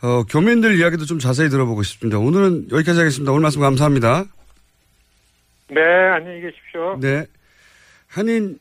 [0.01, 2.19] 어, 교민들 이야기도 좀 자세히 들어보고 싶습니다.
[2.19, 3.31] 오늘은 여기까지 하겠습니다.
[3.31, 4.25] 오늘 말씀 감사합니다.
[5.69, 5.81] 네,
[6.15, 6.97] 안녕히 계십시오.
[6.99, 7.25] 네.
[8.07, 8.59] 한인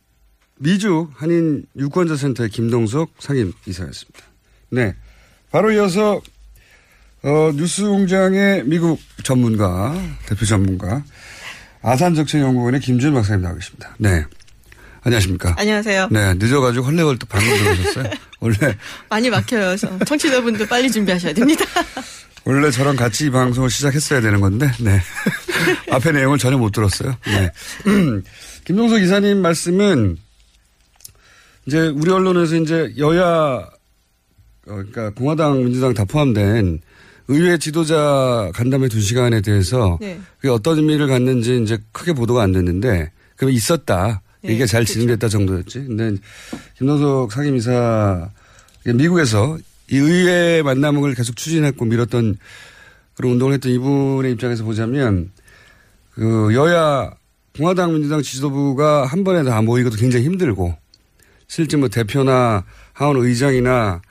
[0.57, 4.21] 미주 한인 유권자센터의 김동석 상임 이사였습니다.
[4.71, 4.95] 네.
[5.51, 6.21] 바로 이어서
[7.23, 9.95] 어, 뉴스 공장의 미국 전문가
[10.27, 11.03] 대표 전문가
[11.83, 13.97] 아산정책연구원의 김준 박사님 나오겠습니다.
[13.99, 14.25] 네.
[15.03, 15.55] 안녕하십니까?
[15.57, 16.09] 안녕하세요.
[16.11, 18.11] 네, 늦어가지고 헐레벌떡 방금 들어오셨어요.
[18.41, 18.57] 원래
[19.09, 19.67] 많이 막혀요.
[19.67, 21.65] 그래서 청취자분들 빨리 준비하셔야 됩니다.
[22.45, 25.01] 원래 저랑 같이 이 방송을 시작했어야 되는 건데, 네.
[25.91, 27.15] 앞에 내용을 전혀 못 들었어요.
[27.27, 27.51] 네.
[28.65, 30.17] 김동석 이사님 말씀은
[31.67, 33.69] 이제 우리 언론에서 이제 여야, 어,
[34.65, 36.81] 그러니까 공화당, 민주당 다 포함된
[37.29, 40.19] 의회 지도자 간담회 두 시간에 대해서 네.
[40.37, 44.23] 그게 어떤 의미를 갖는지 이제 크게 보도가 안 됐는데, 그럼 있었다.
[44.43, 45.85] 네, 이게 잘 진행됐다 정도였지.
[45.87, 46.17] 근데
[46.77, 48.31] 김동석 상임이사
[48.85, 49.59] 미국에서
[49.91, 52.37] 이 의회 만남을 계속 추진했고 밀었던
[53.15, 55.31] 그런 운동을 했던 이분의 입장에서 보자면
[56.13, 57.13] 그 여야
[57.57, 60.77] 공화당 민주당 지도부가 한 번에 다 모이기도 굉장히 힘들고
[61.49, 64.03] 실제 뭐 대표나 하원 의장이나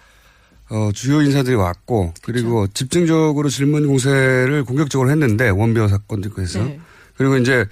[0.69, 6.79] 어, 주요 인사들이 왔고 그리고 집중적으로 질문 공세를 공격적으로 했는데 원비어 사건도 있고 해서 네.
[7.15, 7.65] 그리고 이제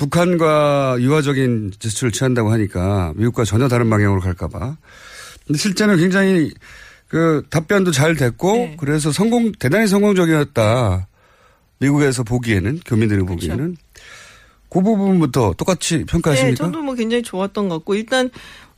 [0.00, 4.78] 북한과 유화적인 제스처를 취한다고 하니까 미국과 전혀 다른 방향으로 갈까봐.
[5.46, 6.54] 근데 실제는 굉장히
[7.06, 8.76] 그 답변도 잘 됐고 네.
[8.80, 11.06] 그래서 성공 대단히 성공적이었다.
[11.80, 13.76] 미국에서 보기에는 교민들이 보기에는
[14.70, 16.64] 그 부분부터 똑같이 네, 평가하십니까?
[16.64, 18.30] 저도 뭐 굉장히 좋았던 것 같고 일단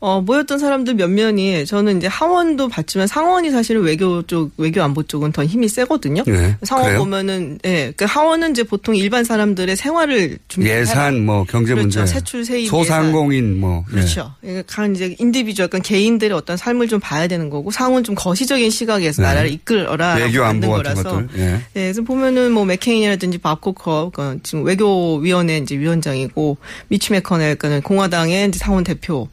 [0.05, 5.31] 어, 모였던 사람들 면면이 저는 이제 하원도 봤지만 상원이 사실은 외교 쪽 외교 안보 쪽은
[5.31, 6.25] 더 힘이 세거든요.
[6.27, 6.99] 네, 상원 그래요?
[6.99, 12.01] 보면은 예, 그 하원은 이제 보통 일반 사람들의 생활을 준비해 예산 뭐 경제 그렇죠.
[12.01, 13.95] 문제 세출 세입 소상공인 뭐 예.
[13.95, 14.33] 그렇죠.
[14.41, 18.71] 그러니까 간 이제 individual 약간 개인들의 어떤 삶을 좀 봐야 되는 거고 상원 좀 거시적인
[18.71, 19.29] 시각에서 네.
[19.29, 21.47] 나라를 이끌어라 외교 안보 같은 거라서 것들 예.
[21.47, 26.57] 네, 그래서 보면은 뭐 맥케인이라든지 밥 코커, 그 지금 외교위원회 이제 위원장이고
[26.89, 29.29] 미치 메커넬, 그는 공화당의 이제 상원 대표.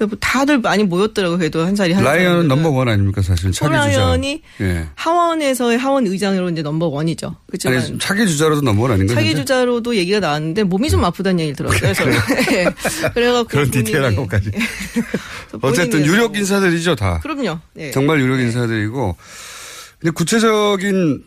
[0.00, 1.36] 그래서 뭐 다들 많이 모였더라고요.
[1.36, 2.48] 그래도 한 자리 한 라이언은.
[2.48, 3.84] number one 아닙니까 사실 차기 주자.
[3.84, 4.88] 라이언이 예.
[4.94, 7.36] 하원에서의 하원 의장으로 이제 number one이죠.
[7.48, 9.14] 그렇지만 아니 차기 주자로도 number one 아닌가요?
[9.14, 9.42] 차기 근데?
[9.42, 11.92] 주자로도 얘기가 나왔는데 몸이 좀 아프다는 얘기를 들었어요.
[11.92, 12.14] 저는.
[12.52, 12.66] 예.
[13.12, 14.50] 그래갖고 그런 디테일한 것까지.
[15.60, 17.20] 어쨌든 유력 인사들이죠 다.
[17.22, 17.58] 그럼요.
[17.76, 17.90] 예.
[17.90, 19.16] 정말 유력 인사들이고.
[19.98, 21.24] 근데 구체적인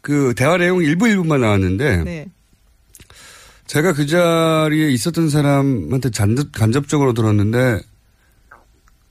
[0.00, 2.26] 그 대화 내용 일부 일부만 나왔는데 네.
[3.68, 7.82] 제가 그 자리에 있었던 사람한테 간접, 간접적으로 들었는데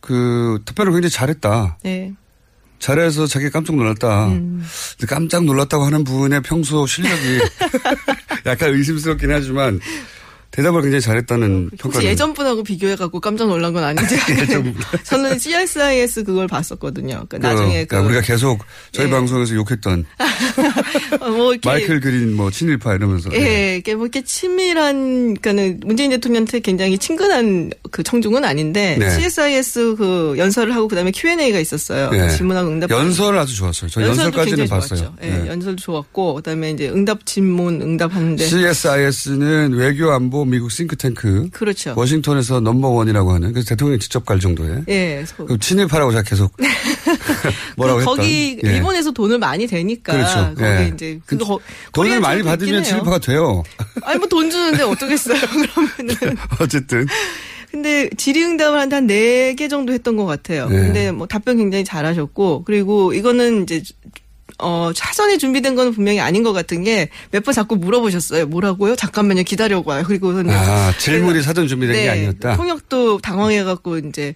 [0.06, 1.80] 그 투표를 굉장히 잘했다.
[1.84, 2.14] 네.
[2.80, 4.28] 잘해서 자기 깜짝 놀랐다.
[4.28, 4.64] 음.
[5.08, 7.40] 깜짝 놀랐다고 하는 분의 평소 실력이
[8.46, 9.80] 약간 의심스럽긴 하지만
[10.56, 14.16] 대답을 굉장히 잘했다는 혹시 평가를 예전 분하고 비교해갖고 깜짝 놀란 건 아닌지.
[15.04, 17.26] 저는 CSIS 그걸 봤었거든요.
[17.28, 19.10] 그 그, 나중에 그 그러니까 우리가 계속 저희 예.
[19.12, 20.06] 방송에서 욕했던
[21.20, 26.12] 어, 뭐 이렇게 마이클 그린 뭐 친일파 이러면서 예, 이게 뭐 이렇게 친밀한, 그니까는 문재인
[26.12, 29.10] 대통령한테 굉장히 친근한 그 청중은 아닌데 네.
[29.10, 32.12] CSIS 그 연설을 하고 그다음에 Q&A가 있었어요.
[32.14, 32.30] 예.
[32.30, 32.92] 질문하고 응답.
[32.92, 33.90] 연설을 아주 좋았어요.
[33.90, 35.14] 저 연설까지는 봤어요.
[35.22, 41.94] 예, 연설도 좋았고 그다음에 이제 응답 질문 응답하는데 CSIS는 외교 안보 미국 싱크탱크 그렇죠.
[41.96, 45.24] 워싱턴에서 넘버원이라고 하는 그래서 대통령이 직접 갈 정도의 예.
[45.60, 46.56] 친일파라고 제가 계속
[47.78, 48.70] 뭐라고 그 했던 거기 예.
[48.76, 50.54] 일본에서 돈을 많이 되니까 그렇죠.
[50.56, 50.92] 거기 예.
[50.94, 51.60] 이제 그 그거
[51.94, 52.84] 돈을 많이 받으면.
[52.84, 53.64] 친일파가 돼요.
[54.04, 56.38] 아니 뭐 돈 주는데 어쩌겠어요 그러면은.
[56.60, 57.06] 어쨌든
[57.72, 60.68] 근데 질의응답을 한 한 네 개 정도 했던 것 같아요.
[60.70, 60.76] 네.
[60.78, 63.84] 근데 뭐 답변 굉장히 잘하셨고 그리고 이거는 이제
[64.60, 68.48] 어 사전에 준비된 거는 분명히 아닌 것 같은 게 몇 번 자꾸 물어보셨어요.
[68.48, 68.96] 뭐라고요?
[68.96, 69.44] 잠깐만요.
[69.44, 70.04] 기다려고 와요.
[70.08, 72.56] 그리고 아 질문이 사전 준비된 게 네, 아니었다.
[72.56, 74.34] 통역도 당황해갖고 이제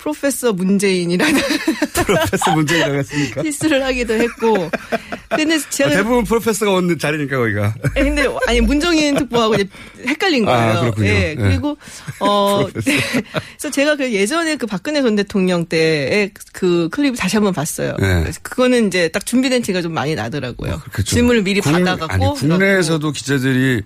[0.00, 1.40] 프로페서 문재인이라는
[1.92, 3.42] 프로페서 문제이 나갔으니까.
[3.42, 4.70] 실수를 하기도 했고.
[5.28, 7.74] 근데 제가 아, 대부분 프로페서가 오는 자리니까 거기가.
[7.96, 9.68] 예, 근데 아니 문정인 특보하고 이제
[10.06, 10.80] 헷갈린 아, 거예요.
[10.80, 11.08] 그렇군요.
[11.08, 11.30] 예.
[11.30, 11.34] 예.
[11.34, 11.76] 그리고
[12.20, 17.94] 어 그래서 제가 그 예전에 그 박근혜 전 대통령 때의 그 클립을 다시 한번 봤어요.
[18.00, 18.06] 예.
[18.22, 20.80] 그래서 그거는 이제 딱 준비된 티가 좀 많이 나더라고요.
[20.92, 21.14] 그렇죠.
[21.14, 23.82] 질문을 미리 국- 받아갖고 국내에서도 기자들이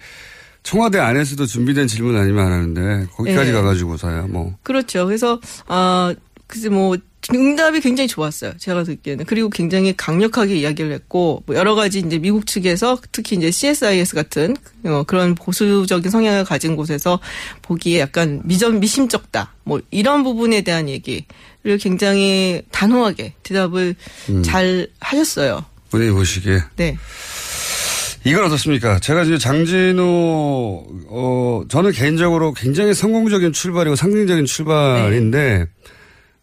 [0.65, 3.53] 청와대 안에서도 준비된 질문 아니면 안 하는데 거기까지 예.
[3.53, 4.57] 가가지고서야 뭐.
[4.65, 5.07] 그렇죠.
[5.07, 6.13] 그래서 어
[6.49, 6.97] 글쎄 뭐
[7.33, 8.53] 응답이 굉장히 좋았어요.
[8.59, 9.25] 제가 듣기에는.
[9.25, 14.55] 그리고 굉장히 강력하게 이야기를 했고, 뭐 여러 가지 이제 미국 측에서 특히 이제 CSIS 같은
[14.85, 17.21] 어, 그런 보수적인 성향을 가진 곳에서
[17.63, 19.55] 보기에 약간 미전, 미심쩍다.
[19.65, 21.25] 뭐 이런 부분에 대한 얘기를
[21.81, 23.95] 굉장히 단호하게 대답을
[24.29, 24.43] 음.
[24.43, 25.65] 잘 하셨어요.
[25.91, 26.61] 본인이 보시기에.
[26.77, 26.99] 네.
[28.27, 28.99] 이건 어떻습니까?
[29.01, 35.67] 제가 이제 장진호, 어, 저는 개인적으로 굉장히 성공적인 출발이고 상징적인 출발인데,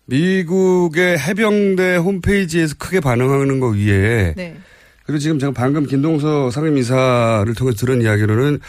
[0.05, 4.57] 미국의 해병대 홈페이지에서 크게 반응하는 거 위에, 네.
[5.05, 8.59] 그리고 지금 제가 방금 김동서 상임이사를 통해 들은 이야기로는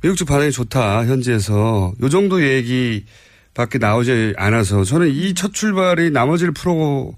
[0.00, 1.92] 미국 측 반응이 좋다, 현지에서.
[2.00, 3.04] 요 정도 얘기
[3.52, 7.12] 밖에 나오지 않아서 저는 이 첫 출발이 나머지를 풀어,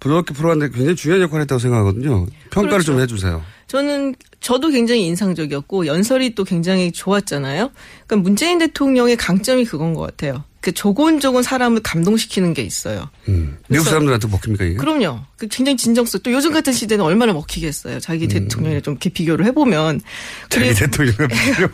[0.00, 2.26] 부드럽게 풀어가는데 굉장히 중요한 역할을 했다고 생각하거든요.
[2.50, 2.92] 평가를 그렇죠.
[2.92, 3.42] 좀 해주세요.
[3.66, 7.70] 저는 저도 굉장히 인상적이었고 연설이 또 굉장히 좋았잖아요.
[8.06, 10.44] 그러니까 문재인 대통령의 강점이 그건 것 같아요.
[10.60, 13.08] 그 조곤조곤 사람을 감동시키는 게 있어요.
[13.26, 14.74] 미국 그래서- 사람들한테 먹힙니까, 이게?
[14.76, 15.20] 그럼요.
[15.36, 16.20] 그 굉장히 진정성.
[16.22, 18.00] 또 요즘 같은 시대는 얼마나 먹히겠어요.
[18.00, 19.96] 자기 대통령이랑 좀 이렇게 비교를 해보면.
[19.96, 20.00] 음.
[20.48, 21.28] 자기 대통령을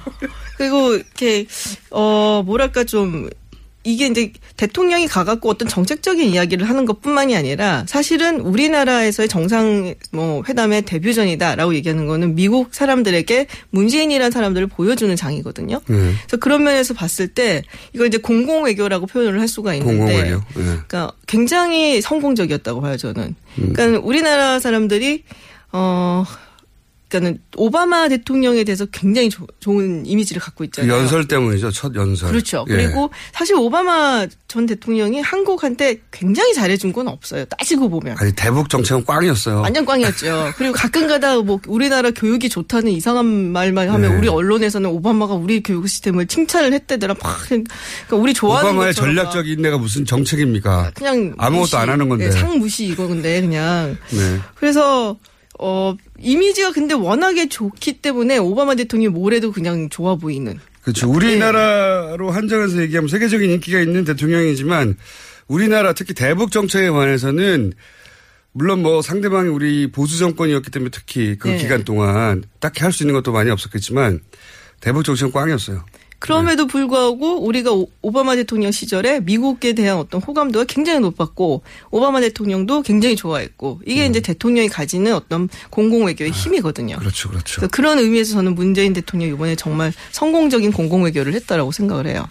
[0.59, 1.47] 그리고 이렇게
[1.91, 3.29] 어 뭐랄까 좀
[3.85, 10.43] 이게 이제 대통령이 가갖고 어떤 정책적인 이야기를 하는 것 뿐만이 아니라 사실은 우리나라에서의 정상 뭐
[10.49, 15.81] 회담의 데뷔전이다라고 얘기하는 거는 미국 사람들에게 문재인이라는 사람들을 보여주는 장이거든요.
[15.87, 15.97] 네.
[15.97, 17.63] 그래서 그런 면에서 봤을 때
[17.93, 20.31] 이걸 이제 공공 외교라고 표현을 할 수가 있는데.
[20.31, 20.39] 네.
[20.55, 23.35] 그러니까 굉장히 성공적이었다고 봐요 저는.
[23.55, 25.25] 그러니까 우리나라 사람들이
[25.73, 26.25] 어
[27.15, 30.93] 그러니까는 오바마 대통령에 대해서 굉장히 조- 좋은 이미지를 갖고 그 있잖아요.
[30.93, 32.31] 연설 때문이죠, 첫 연설.
[32.31, 32.65] 그렇죠.
[32.69, 32.73] 예.
[32.75, 37.45] 그리고 사실 오바마 전 대통령이 한국한테 굉장히 잘해준 건 없어요.
[37.47, 38.17] 따지고 보면.
[38.19, 39.61] 아니, 대북 정책은 꽝이었어요.
[39.61, 40.53] 완전 꽝이었죠.
[40.57, 44.17] 그리고 가끔가다 뭐 우리나라 교육이 좋다는 이상한 말만 하면 네.
[44.19, 47.15] 우리 언론에서는 오바마가 우리 교육 시스템을 칭찬을 했대더라.
[47.23, 47.75] 막 그러니까
[48.17, 50.93] 우리 좋아하는 오바마의 전략적 인내가 무슨 정책입니까?
[50.95, 51.77] 그냥 아무것도 무시.
[51.77, 52.27] 안 하는 건데.
[52.27, 54.39] 네, 상 무시 이거 근데 그냥 네.
[54.55, 55.17] 그래서
[55.67, 60.61] 어 이미지가 근데 워낙에 좋기 때문에 오바마 대통령이 뭐래도 그냥 좋아 보이는.
[60.83, 61.11] 그렇죠.
[61.11, 64.95] 우리나라로 한정해서 얘기하면 세계적인 인기가 있는 대통령이지만
[65.49, 67.73] 우리나라 특히 대북 정책에 관해서는
[68.53, 71.57] 물론 뭐 상대방이 우리 보수 정권이었기 때문에 특히 그 네.
[71.57, 74.21] 기간 동안 딱히 할 수 있는 것도 많이 없었겠지만
[74.81, 75.83] 대북 정책은 꽝이었어요.
[76.25, 82.81] 그럼에도 불구하고 우리가 오- 오바마 대통령 시절에 미국에 대한 어떤 호감도가 굉장히 높았고 오바마 대통령도
[82.81, 86.97] 굉장히 좋아했고 이게 이제 대통령이 가지는 어떤 공공 외교의 힘이거든요.
[86.97, 86.99] 음.
[86.99, 87.69] 그렇죠, 그렇죠.
[87.69, 92.27] 그런 의미에서 저는 문재인 대통령 이 이번에 정말 성공적인 공공 외교를 했다라고 생각을 해요.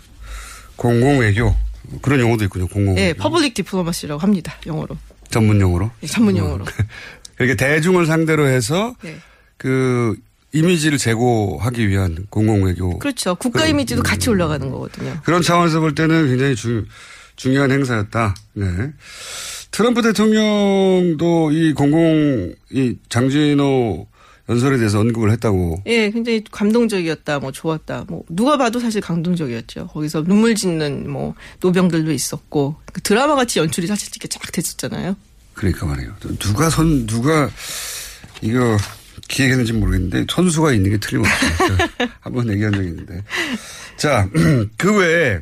[0.76, 1.54] 공공 외교
[2.02, 2.68] 그런 용어도 있군요.
[2.68, 3.22] 공공 예, 외교.
[3.22, 4.56] public diplomacy라고 합니다.
[4.66, 4.98] 영어로.
[5.30, 5.92] 전문 용어로.
[6.02, 6.66] 예, 전문 용어로.
[7.38, 9.18] 이렇게 대중을 상대로 해서 네.
[9.58, 10.16] 그
[10.54, 12.98] 이미지를 제고하기 위한 공공 외교.
[13.00, 13.36] 그렇죠.
[13.36, 15.20] 국가 그- 이미지도 같이 올라가는 거거든요.
[15.24, 16.86] 그런 차원에서 볼 때는 굉장히 중,
[17.36, 18.36] 중요한 행사였다.
[18.54, 18.66] 네.
[19.72, 24.08] 트럼프 대통령도 이 공공, 이 장진호
[24.50, 25.84] 연설에 대해서 언급을 했다고.
[25.88, 29.88] 예, 굉장히 감동적이었다, 뭐 좋았다, 뭐 누가 봐도 사실 감동적이었죠.
[29.88, 35.16] 거기서 눈물 짓는 뭐 노병들도 있었고 그 드라마 같이 연출이 사실 이렇게 쫙 됐었잖아요.
[35.54, 36.14] 그러니까 말이에요.
[36.40, 37.50] 누가 선, 누가
[38.42, 38.78] 이거
[39.34, 41.90] 기획했는지 모르겠는데 선수가 있는 게 틀림없어요.
[42.22, 43.24] 한번 얘기한 적이 있는데.
[43.98, 44.30] 자,
[44.78, 45.40] 그 외에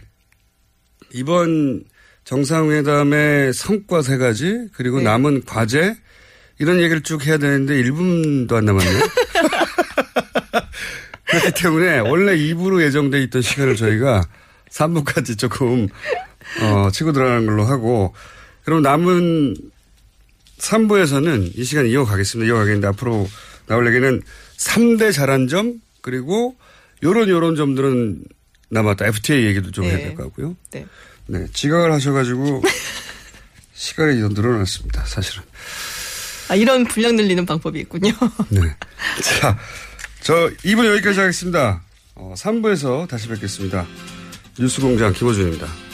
[1.13, 1.83] 이번
[2.23, 5.03] 정상회담의 성과 세 가지 그리고 네.
[5.03, 5.97] 남은 과제
[6.57, 8.99] 이런 얘기를 쭉 해야 되는데 1분도 안 남았네요.
[11.27, 14.23] 그렇기 때문에 원래 2부로 예정돼 있던 시간을 저희가
[14.69, 15.89] 3부까지 조금
[16.61, 18.15] 어, 치고 들어가는 걸로 하고
[18.63, 19.55] 그럼 남은
[20.59, 22.47] 3부에서는 이 시간 이어가겠습니다.
[22.47, 23.27] 이어가겠는데 앞으로
[23.71, 24.21] 나올 얘기는
[24.57, 26.57] 3대 잘한 점 그리고
[27.03, 28.21] 요런 요런 점들은
[28.69, 29.07] 남았다.
[29.07, 30.03] FTA 얘기도 좀 해야 네.
[30.03, 30.57] 될것 같고요.
[30.71, 30.85] 네.
[31.27, 31.47] 네.
[31.53, 32.61] 지각을 하셔가지고
[33.73, 35.05] 시간이 더 늘어났습니다.
[35.05, 35.43] 사실은.
[36.49, 38.11] 아 이런 분량 늘리는 방법이 있군요.
[38.49, 38.59] 네.
[39.39, 39.57] 자,
[40.19, 41.81] 저 2부 여기까지 하겠습니다.
[42.15, 43.87] 어, 3부에서 다시 뵙겠습니다.
[44.59, 45.90] 뉴스공장 김호준입니다.